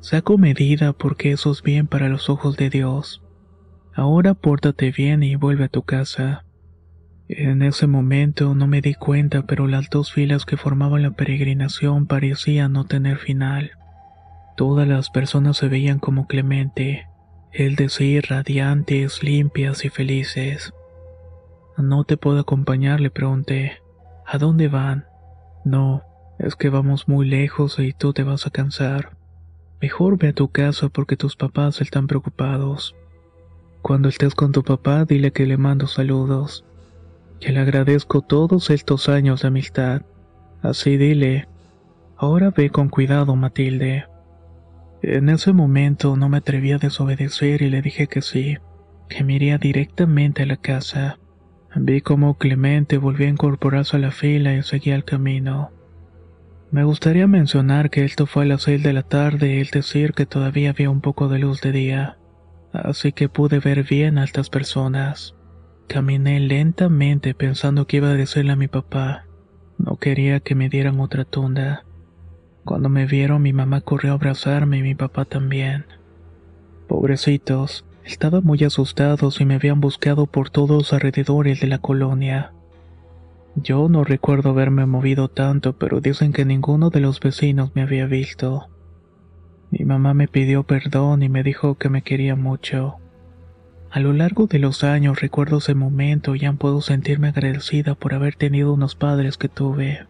Saco 0.00 0.36
medida 0.36 0.92
porque 0.92 1.32
eso 1.32 1.50
es 1.52 1.62
bien 1.62 1.86
para 1.86 2.08
los 2.08 2.28
ojos 2.28 2.56
de 2.56 2.70
Dios. 2.70 3.22
Ahora 3.94 4.34
pórtate 4.34 4.90
bien 4.90 5.22
y 5.22 5.36
vuelve 5.36 5.64
a 5.64 5.68
tu 5.68 5.82
casa. 5.82 6.44
En 7.28 7.62
ese 7.62 7.86
momento 7.86 8.54
no 8.54 8.66
me 8.66 8.82
di 8.82 8.94
cuenta, 8.94 9.46
pero 9.46 9.66
las 9.66 9.88
dos 9.88 10.12
filas 10.12 10.44
que 10.44 10.58
formaban 10.58 11.02
la 11.02 11.12
peregrinación 11.12 12.06
parecían 12.06 12.72
no 12.72 12.84
tener 12.84 13.16
final. 13.16 13.70
Todas 14.56 14.86
las 14.86 15.08
personas 15.08 15.56
se 15.56 15.68
veían 15.68 16.00
como 16.00 16.26
Clemente, 16.26 17.06
el 17.54 17.76
decir 17.76 18.26
radiantes, 18.30 19.22
limpias 19.22 19.84
y 19.84 19.88
felices. 19.88 20.74
No 21.78 22.02
te 22.02 22.16
puedo 22.16 22.40
acompañar, 22.40 23.00
le 23.00 23.10
pregunté. 23.10 23.80
¿A 24.26 24.38
dónde 24.38 24.66
van? 24.66 25.06
No, 25.64 26.02
es 26.40 26.56
que 26.56 26.68
vamos 26.68 27.06
muy 27.06 27.28
lejos 27.28 27.78
y 27.78 27.92
tú 27.92 28.12
te 28.12 28.24
vas 28.24 28.48
a 28.48 28.50
cansar. 28.50 29.16
Mejor 29.80 30.18
ve 30.18 30.28
a 30.28 30.32
tu 30.32 30.48
casa 30.48 30.88
porque 30.88 31.16
tus 31.16 31.36
papás 31.36 31.80
están 31.80 32.08
preocupados. 32.08 32.96
Cuando 33.82 34.08
estés 34.08 34.34
con 34.34 34.50
tu 34.50 34.64
papá, 34.64 35.04
dile 35.04 35.30
que 35.30 35.46
le 35.46 35.56
mando 35.56 35.86
saludos. 35.86 36.64
Que 37.38 37.52
le 37.52 37.60
agradezco 37.60 38.20
todos 38.22 38.70
estos 38.70 39.08
años 39.08 39.42
de 39.42 39.48
amistad. 39.48 40.02
Así 40.60 40.96
dile. 40.96 41.46
Ahora 42.16 42.50
ve 42.50 42.70
con 42.70 42.88
cuidado, 42.88 43.36
Matilde. 43.36 44.06
En 45.06 45.28
ese 45.28 45.52
momento 45.52 46.16
no 46.16 46.30
me 46.30 46.38
atreví 46.38 46.72
a 46.72 46.78
desobedecer 46.78 47.60
y 47.60 47.68
le 47.68 47.82
dije 47.82 48.06
que 48.06 48.22
sí, 48.22 48.56
que 49.10 49.22
me 49.22 49.34
iría 49.34 49.58
directamente 49.58 50.44
a 50.44 50.46
la 50.46 50.56
casa. 50.56 51.18
Vi 51.76 52.00
cómo 52.00 52.38
Clemente 52.38 52.96
volvió 52.96 53.26
a 53.26 53.30
incorporarse 53.30 53.98
a 53.98 54.00
la 54.00 54.12
fila 54.12 54.54
y 54.54 54.62
seguía 54.62 54.94
el 54.94 55.04
camino. 55.04 55.72
Me 56.70 56.84
gustaría 56.84 57.26
mencionar 57.26 57.90
que 57.90 58.06
esto 58.06 58.24
fue 58.24 58.44
a 58.44 58.46
las 58.46 58.62
seis 58.62 58.82
de 58.82 58.94
la 58.94 59.02
tarde, 59.02 59.60
es 59.60 59.72
decir, 59.72 60.14
que 60.14 60.24
todavía 60.24 60.70
había 60.70 60.88
un 60.88 61.02
poco 61.02 61.28
de 61.28 61.38
luz 61.38 61.60
de 61.60 61.72
día, 61.72 62.16
así 62.72 63.12
que 63.12 63.28
pude 63.28 63.58
ver 63.58 63.84
bien 63.84 64.16
a 64.16 64.24
estas 64.24 64.48
personas. 64.48 65.34
Caminé 65.86 66.40
lentamente 66.40 67.34
pensando 67.34 67.86
que 67.86 67.98
iba 67.98 68.08
a 68.08 68.14
decirle 68.14 68.52
a 68.52 68.56
mi 68.56 68.68
papá. 68.68 69.26
No 69.76 69.96
quería 69.96 70.40
que 70.40 70.54
me 70.54 70.70
dieran 70.70 70.98
otra 70.98 71.26
tunda. 71.26 71.84
Cuando 72.64 72.88
me 72.88 73.06
vieron 73.06 73.42
mi 73.42 73.52
mamá 73.52 73.82
corrió 73.82 74.12
a 74.12 74.14
abrazarme 74.14 74.78
y 74.78 74.82
mi 74.82 74.94
papá 74.94 75.24
también. 75.24 75.84
Pobrecitos, 76.88 77.84
estaban 78.04 78.44
muy 78.44 78.64
asustados 78.64 79.40
y 79.40 79.44
me 79.44 79.54
habían 79.54 79.80
buscado 79.80 80.26
por 80.26 80.50
todos 80.50 80.70
los 80.70 80.92
alrededores 80.92 81.60
de 81.60 81.66
la 81.66 81.78
colonia. 81.78 82.52
Yo 83.56 83.88
no 83.88 84.02
recuerdo 84.02 84.50
haberme 84.50 84.86
movido 84.86 85.28
tanto, 85.28 85.74
pero 85.74 86.00
dicen 86.00 86.32
que 86.32 86.44
ninguno 86.44 86.90
de 86.90 87.00
los 87.00 87.20
vecinos 87.20 87.70
me 87.74 87.82
había 87.82 88.06
visto. 88.06 88.68
Mi 89.70 89.84
mamá 89.84 90.14
me 90.14 90.28
pidió 90.28 90.64
perdón 90.64 91.22
y 91.22 91.28
me 91.28 91.42
dijo 91.42 91.76
que 91.76 91.88
me 91.88 92.02
quería 92.02 92.34
mucho. 92.34 92.96
A 93.90 94.00
lo 94.00 94.12
largo 94.12 94.46
de 94.46 94.58
los 94.58 94.82
años 94.82 95.20
recuerdo 95.20 95.58
ese 95.58 95.74
momento 95.74 96.34
y 96.34 96.44
aún 96.46 96.56
puedo 96.56 96.80
sentirme 96.80 97.28
agradecida 97.28 97.94
por 97.94 98.14
haber 98.14 98.34
tenido 98.34 98.72
unos 98.72 98.96
padres 98.96 99.38
que 99.38 99.48
tuve. 99.48 100.06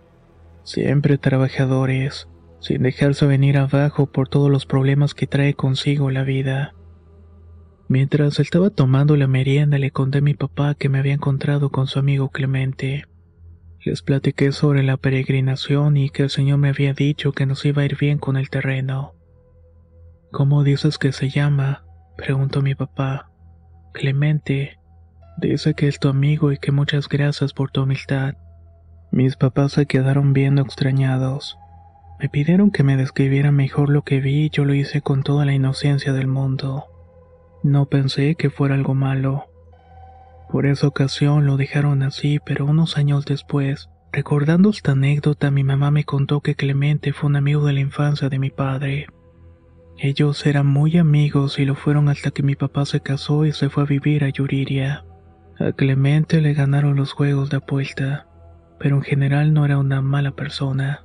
Siempre 0.63 1.19
trabajadores, 1.19 2.29
sin 2.65 2.83
dejarse 2.83 3.27
venir 3.27 3.59
abajo 3.59 4.07
por 4.07 4.31
todos 4.31 4.51
los 4.51 4.65
problemas 4.65 5.13
que 5.13 5.27
trae 5.27 5.53
consigo 5.53 6.11
la 6.11 6.25
vida. 6.25 6.75
Mientras 7.89 8.41
estaba 8.41 8.71
tomando 8.71 9.19
la 9.19 9.27
merienda 9.27 9.77
le 9.77 9.91
conté 9.91 10.19
a 10.19 10.23
mi 10.23 10.33
papá 10.33 10.75
que 10.75 10.89
me 10.89 10.99
había 10.99 11.13
encontrado 11.13 11.69
con 11.69 11.87
su 11.87 11.99
amigo 11.99 12.31
Clemente. 12.31 13.05
Les 13.85 14.01
platiqué 14.01 14.51
sobre 14.53 14.83
la 14.83 14.97
peregrinación 14.97 15.99
y 15.99 16.09
que 16.09 16.23
el 16.23 16.31
Señor 16.31 16.57
me 16.57 16.71
había 16.71 16.95
dicho 16.95 17.33
que 17.33 17.45
nos 17.45 17.67
iba 17.67 17.83
a 17.83 17.85
ir 17.85 17.99
bien 17.99 18.17
con 18.17 18.39
el 18.39 18.49
terreno. 18.49 19.13
¿Cómo 20.33 20.65
dices 20.65 20.97
que 20.97 21.13
se 21.13 21.29
llama? 21.29 21.85
preguntó 22.17 22.63
mi 22.63 22.75
papá. 22.75 23.31
Clemente. 23.93 24.79
Dice 25.37 25.75
que 25.75 25.89
es 25.89 25.99
tu 25.99 26.09
amigo 26.09 26.51
y 26.51 26.57
que 26.57 26.73
muchas 26.73 27.11
gracias 27.11 27.53
por 27.53 27.71
tu 27.71 27.83
amistad. 27.83 28.37
Mis 29.13 29.37
papás 29.37 29.73
se 29.73 29.85
quedaron 29.85 30.33
viendo 30.33 30.63
extrañados. 30.63 31.59
Me 32.21 32.29
pidieron 32.29 32.71
que 32.71 32.83
me 32.83 32.97
describiera 32.97 33.51
mejor 33.51 33.91
lo 33.91 34.03
que 34.03 34.21
vi 34.21 34.45
y 34.45 34.51
yo 34.51 34.65
lo 34.65 34.75
hice 34.75 35.03
con 35.03 35.23
toda 35.23 35.45
la 35.45 35.55
inocencia 35.55 36.13
del 36.13 36.27
mundo. 36.27 36.85
No 37.63 37.87
pensé 37.87 38.35
que 38.37 38.51
fuera 38.51 38.75
algo 38.75 38.95
malo. 38.95 39.47
Por 40.51 40.67
esa 40.67 40.87
ocasión 40.87 41.47
lo 41.47 41.57
dejaron 41.57 42.03
así, 42.03 42.39
pero 42.45 42.67
unos 42.67 42.97
años 42.97 43.25
después, 43.25 43.89
recordando 44.13 44.71
esta 44.71 44.93
anécdota, 44.93 45.51
mi 45.51 45.65
mamá 45.65 45.91
me 45.91 46.05
contó 46.05 46.41
que 46.41 46.55
Clemente 46.55 47.13
fue 47.13 47.31
un 47.31 47.37
amigo 47.37 47.67
de 47.67 47.73
la 47.73 47.81
infancia 47.81 48.29
de 48.29 48.39
mi 48.39 48.51
padre. 48.51 49.07
Ellos 49.99 50.45
eran 50.47 50.67
muy 50.67 50.99
amigos 50.99 51.59
y 51.59 51.65
lo 51.65 51.75
fueron 51.75 52.09
hasta 52.09 52.31
que 52.31 52.43
mi 52.43 52.57
papá 52.57 52.85
se 52.85 53.01
casó 53.01 53.45
y 53.45 53.53
se 53.53 53.71
fue 53.71 53.85
a 53.85 53.87
vivir 53.87 54.25
a 54.25 54.29
Yuriria. 54.29 55.05
A 55.59 55.73
Clemente 55.73 56.41
le 56.41 56.53
ganaron 56.53 56.97
los 56.97 57.13
juegos 57.13 57.51
de 57.51 57.59
apuesta, 57.59 58.27
pero 58.79 58.97
en 58.97 59.03
general 59.03 59.55
no 59.55 59.65
era 59.65 59.79
una 59.79 60.03
mala 60.03 60.33
persona. 60.33 61.05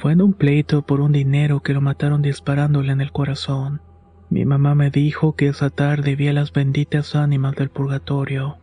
Fue 0.00 0.12
en 0.12 0.22
un 0.22 0.32
pleito 0.32 0.80
por 0.80 1.02
un 1.02 1.12
dinero 1.12 1.60
que 1.60 1.74
lo 1.74 1.82
mataron 1.82 2.22
disparándole 2.22 2.90
en 2.90 3.02
el 3.02 3.12
corazón. 3.12 3.82
Mi 4.30 4.46
mamá 4.46 4.74
me 4.74 4.90
dijo 4.90 5.36
que 5.36 5.48
esa 5.48 5.68
tarde 5.68 6.16
vi 6.16 6.28
a 6.28 6.32
las 6.32 6.54
benditas 6.54 7.14
ánimas 7.14 7.54
del 7.54 7.68
purgatorio. 7.68 8.56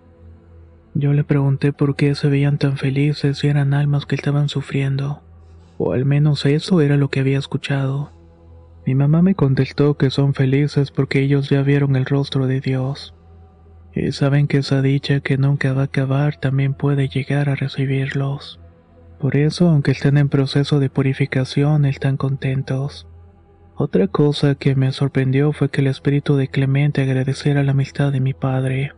Yo 0.95 1.13
le 1.13 1.23
pregunté 1.23 1.73
por 1.73 1.95
qué 1.95 2.15
se 2.15 2.28
veían 2.28 2.58
tan 2.58 2.78
felices 2.78 3.38
si 3.38 3.50
eran 3.50 3.76
almas 3.76 4.08
que 4.08 4.15
estaban 4.15 4.50
sufriendo, 4.50 5.21
o 5.78 5.93
al 5.93 6.06
menos 6.06 6.43
eso 6.47 6.82
era 6.82 6.97
lo 6.97 7.10
que 7.10 7.19
había 7.19 7.38
escuchado. 7.38 8.12
Mi 8.88 8.95
mamá 8.95 9.21
me 9.21 9.36
contestó 9.36 9.95
que 9.95 10.10
son 10.10 10.34
felices 10.34 10.89
porque 10.89 11.21
ellos 11.21 11.52
ya 11.52 11.62
vieron 11.62 11.95
el 11.95 12.06
rostro 12.06 12.47
de 12.47 12.62
Dios, 12.62 13.13
y 13.93 14.12
saben 14.12 14.47
que 14.47 14.58
esa 14.58 14.82
dicha 14.82 15.19
que 15.19 15.38
nunca 15.38 15.73
va 15.73 15.82
a 15.82 15.86
acabar 15.86 16.38
también 16.38 16.73
puede 16.73 17.10
llegar 17.10 17.47
a 17.47 17.56
recibirlos. 17.56 18.60
Por 19.19 19.36
eso, 19.36 19.69
aunque 19.69 19.91
estén 19.91 20.17
en 20.17 20.30
proceso 20.30 20.80
de 20.80 20.89
purificación, 20.89 21.86
están 21.86 22.17
contentos. 22.17 23.08
Otra 23.75 24.08
cosa 24.08 24.56
que 24.56 24.75
me 24.75 24.91
sorprendió 24.91 25.53
fue 25.53 25.69
que 25.69 25.82
el 25.82 25.88
espíritu 25.88 26.36
de 26.36 26.47
Clemente 26.47 27.01
agradeciera 27.01 27.63
la 27.63 27.71
amistad 27.71 28.12
de 28.12 28.19
mi 28.19 28.34
padre. 28.34 28.93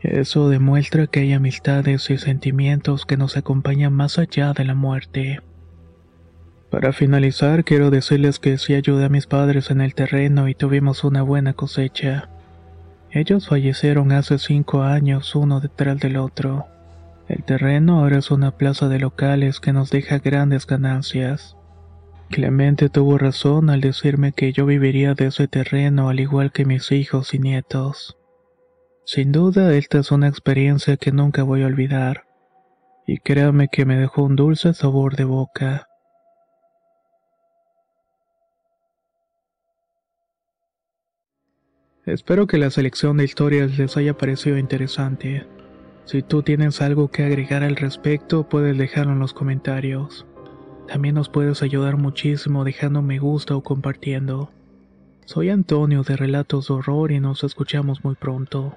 Eso 0.00 0.48
demuestra 0.48 1.06
que 1.06 1.20
hay 1.20 1.32
amistades 1.32 2.10
y 2.10 2.18
sentimientos 2.18 3.06
que 3.06 3.16
nos 3.16 3.36
acompañan 3.36 3.92
más 3.92 4.18
allá 4.18 4.52
de 4.52 4.64
la 4.64 4.74
muerte. 4.74 5.40
Para 6.70 6.92
finalizar, 6.92 7.64
quiero 7.64 7.90
decirles 7.90 8.38
que 8.38 8.58
sí 8.58 8.74
ayudé 8.74 9.04
a 9.04 9.08
mis 9.08 9.26
padres 9.26 9.70
en 9.70 9.80
el 9.80 9.94
terreno 9.94 10.48
y 10.48 10.54
tuvimos 10.54 11.04
una 11.04 11.22
buena 11.22 11.52
cosecha. 11.52 12.30
Ellos 13.10 13.48
fallecieron 13.48 14.10
hace 14.10 14.38
cinco 14.38 14.82
años 14.82 15.34
uno 15.34 15.60
detrás 15.60 15.98
del 15.98 16.16
otro. 16.16 16.66
El 17.32 17.44
terreno 17.44 18.00
ahora 18.00 18.18
es 18.18 18.30
una 18.30 18.58
plaza 18.58 18.90
de 18.90 18.98
locales 18.98 19.58
que 19.58 19.72
nos 19.72 19.88
deja 19.88 20.18
grandes 20.18 20.66
ganancias. 20.66 21.56
Clemente 22.28 22.90
tuvo 22.90 23.16
razón 23.16 23.70
al 23.70 23.80
decirme 23.80 24.32
que 24.32 24.52
yo 24.52 24.66
viviría 24.66 25.14
de 25.14 25.28
ese 25.28 25.48
terreno 25.48 26.10
al 26.10 26.20
igual 26.20 26.52
que 26.52 26.66
mis 26.66 26.92
hijos 26.92 27.32
y 27.32 27.38
nietos. 27.38 28.18
Sin 29.06 29.32
duda, 29.32 29.74
esta 29.74 30.00
es 30.00 30.12
una 30.12 30.28
experiencia 30.28 30.98
que 30.98 31.10
nunca 31.10 31.42
voy 31.42 31.62
a 31.62 31.68
olvidar, 31.68 32.24
y 33.06 33.16
créame 33.16 33.68
que 33.68 33.86
me 33.86 33.96
dejó 33.96 34.24
un 34.24 34.36
dulce 34.36 34.74
sabor 34.74 35.16
de 35.16 35.24
boca. 35.24 35.88
Espero 42.04 42.46
que 42.46 42.58
la 42.58 42.68
selección 42.68 43.16
de 43.16 43.24
historias 43.24 43.78
les 43.78 43.96
haya 43.96 44.18
parecido 44.18 44.58
interesante. 44.58 45.46
Si 46.04 46.20
tú 46.22 46.42
tienes 46.42 46.80
algo 46.82 47.08
que 47.08 47.22
agregar 47.22 47.62
al 47.62 47.76
respecto, 47.76 48.48
puedes 48.48 48.76
dejarlo 48.76 49.12
en 49.12 49.20
los 49.20 49.32
comentarios. 49.32 50.26
También 50.88 51.14
nos 51.14 51.28
puedes 51.28 51.62
ayudar 51.62 51.96
muchísimo 51.96 52.64
dejando 52.64 53.02
me 53.02 53.18
gusta 53.18 53.54
o 53.54 53.62
compartiendo. 53.62 54.50
Soy 55.24 55.50
Antonio 55.50 56.02
de 56.02 56.16
Relatos 56.16 56.66
de 56.68 56.74
Horror 56.74 57.12
y 57.12 57.20
nos 57.20 57.44
escuchamos 57.44 58.04
muy 58.04 58.16
pronto. 58.16 58.76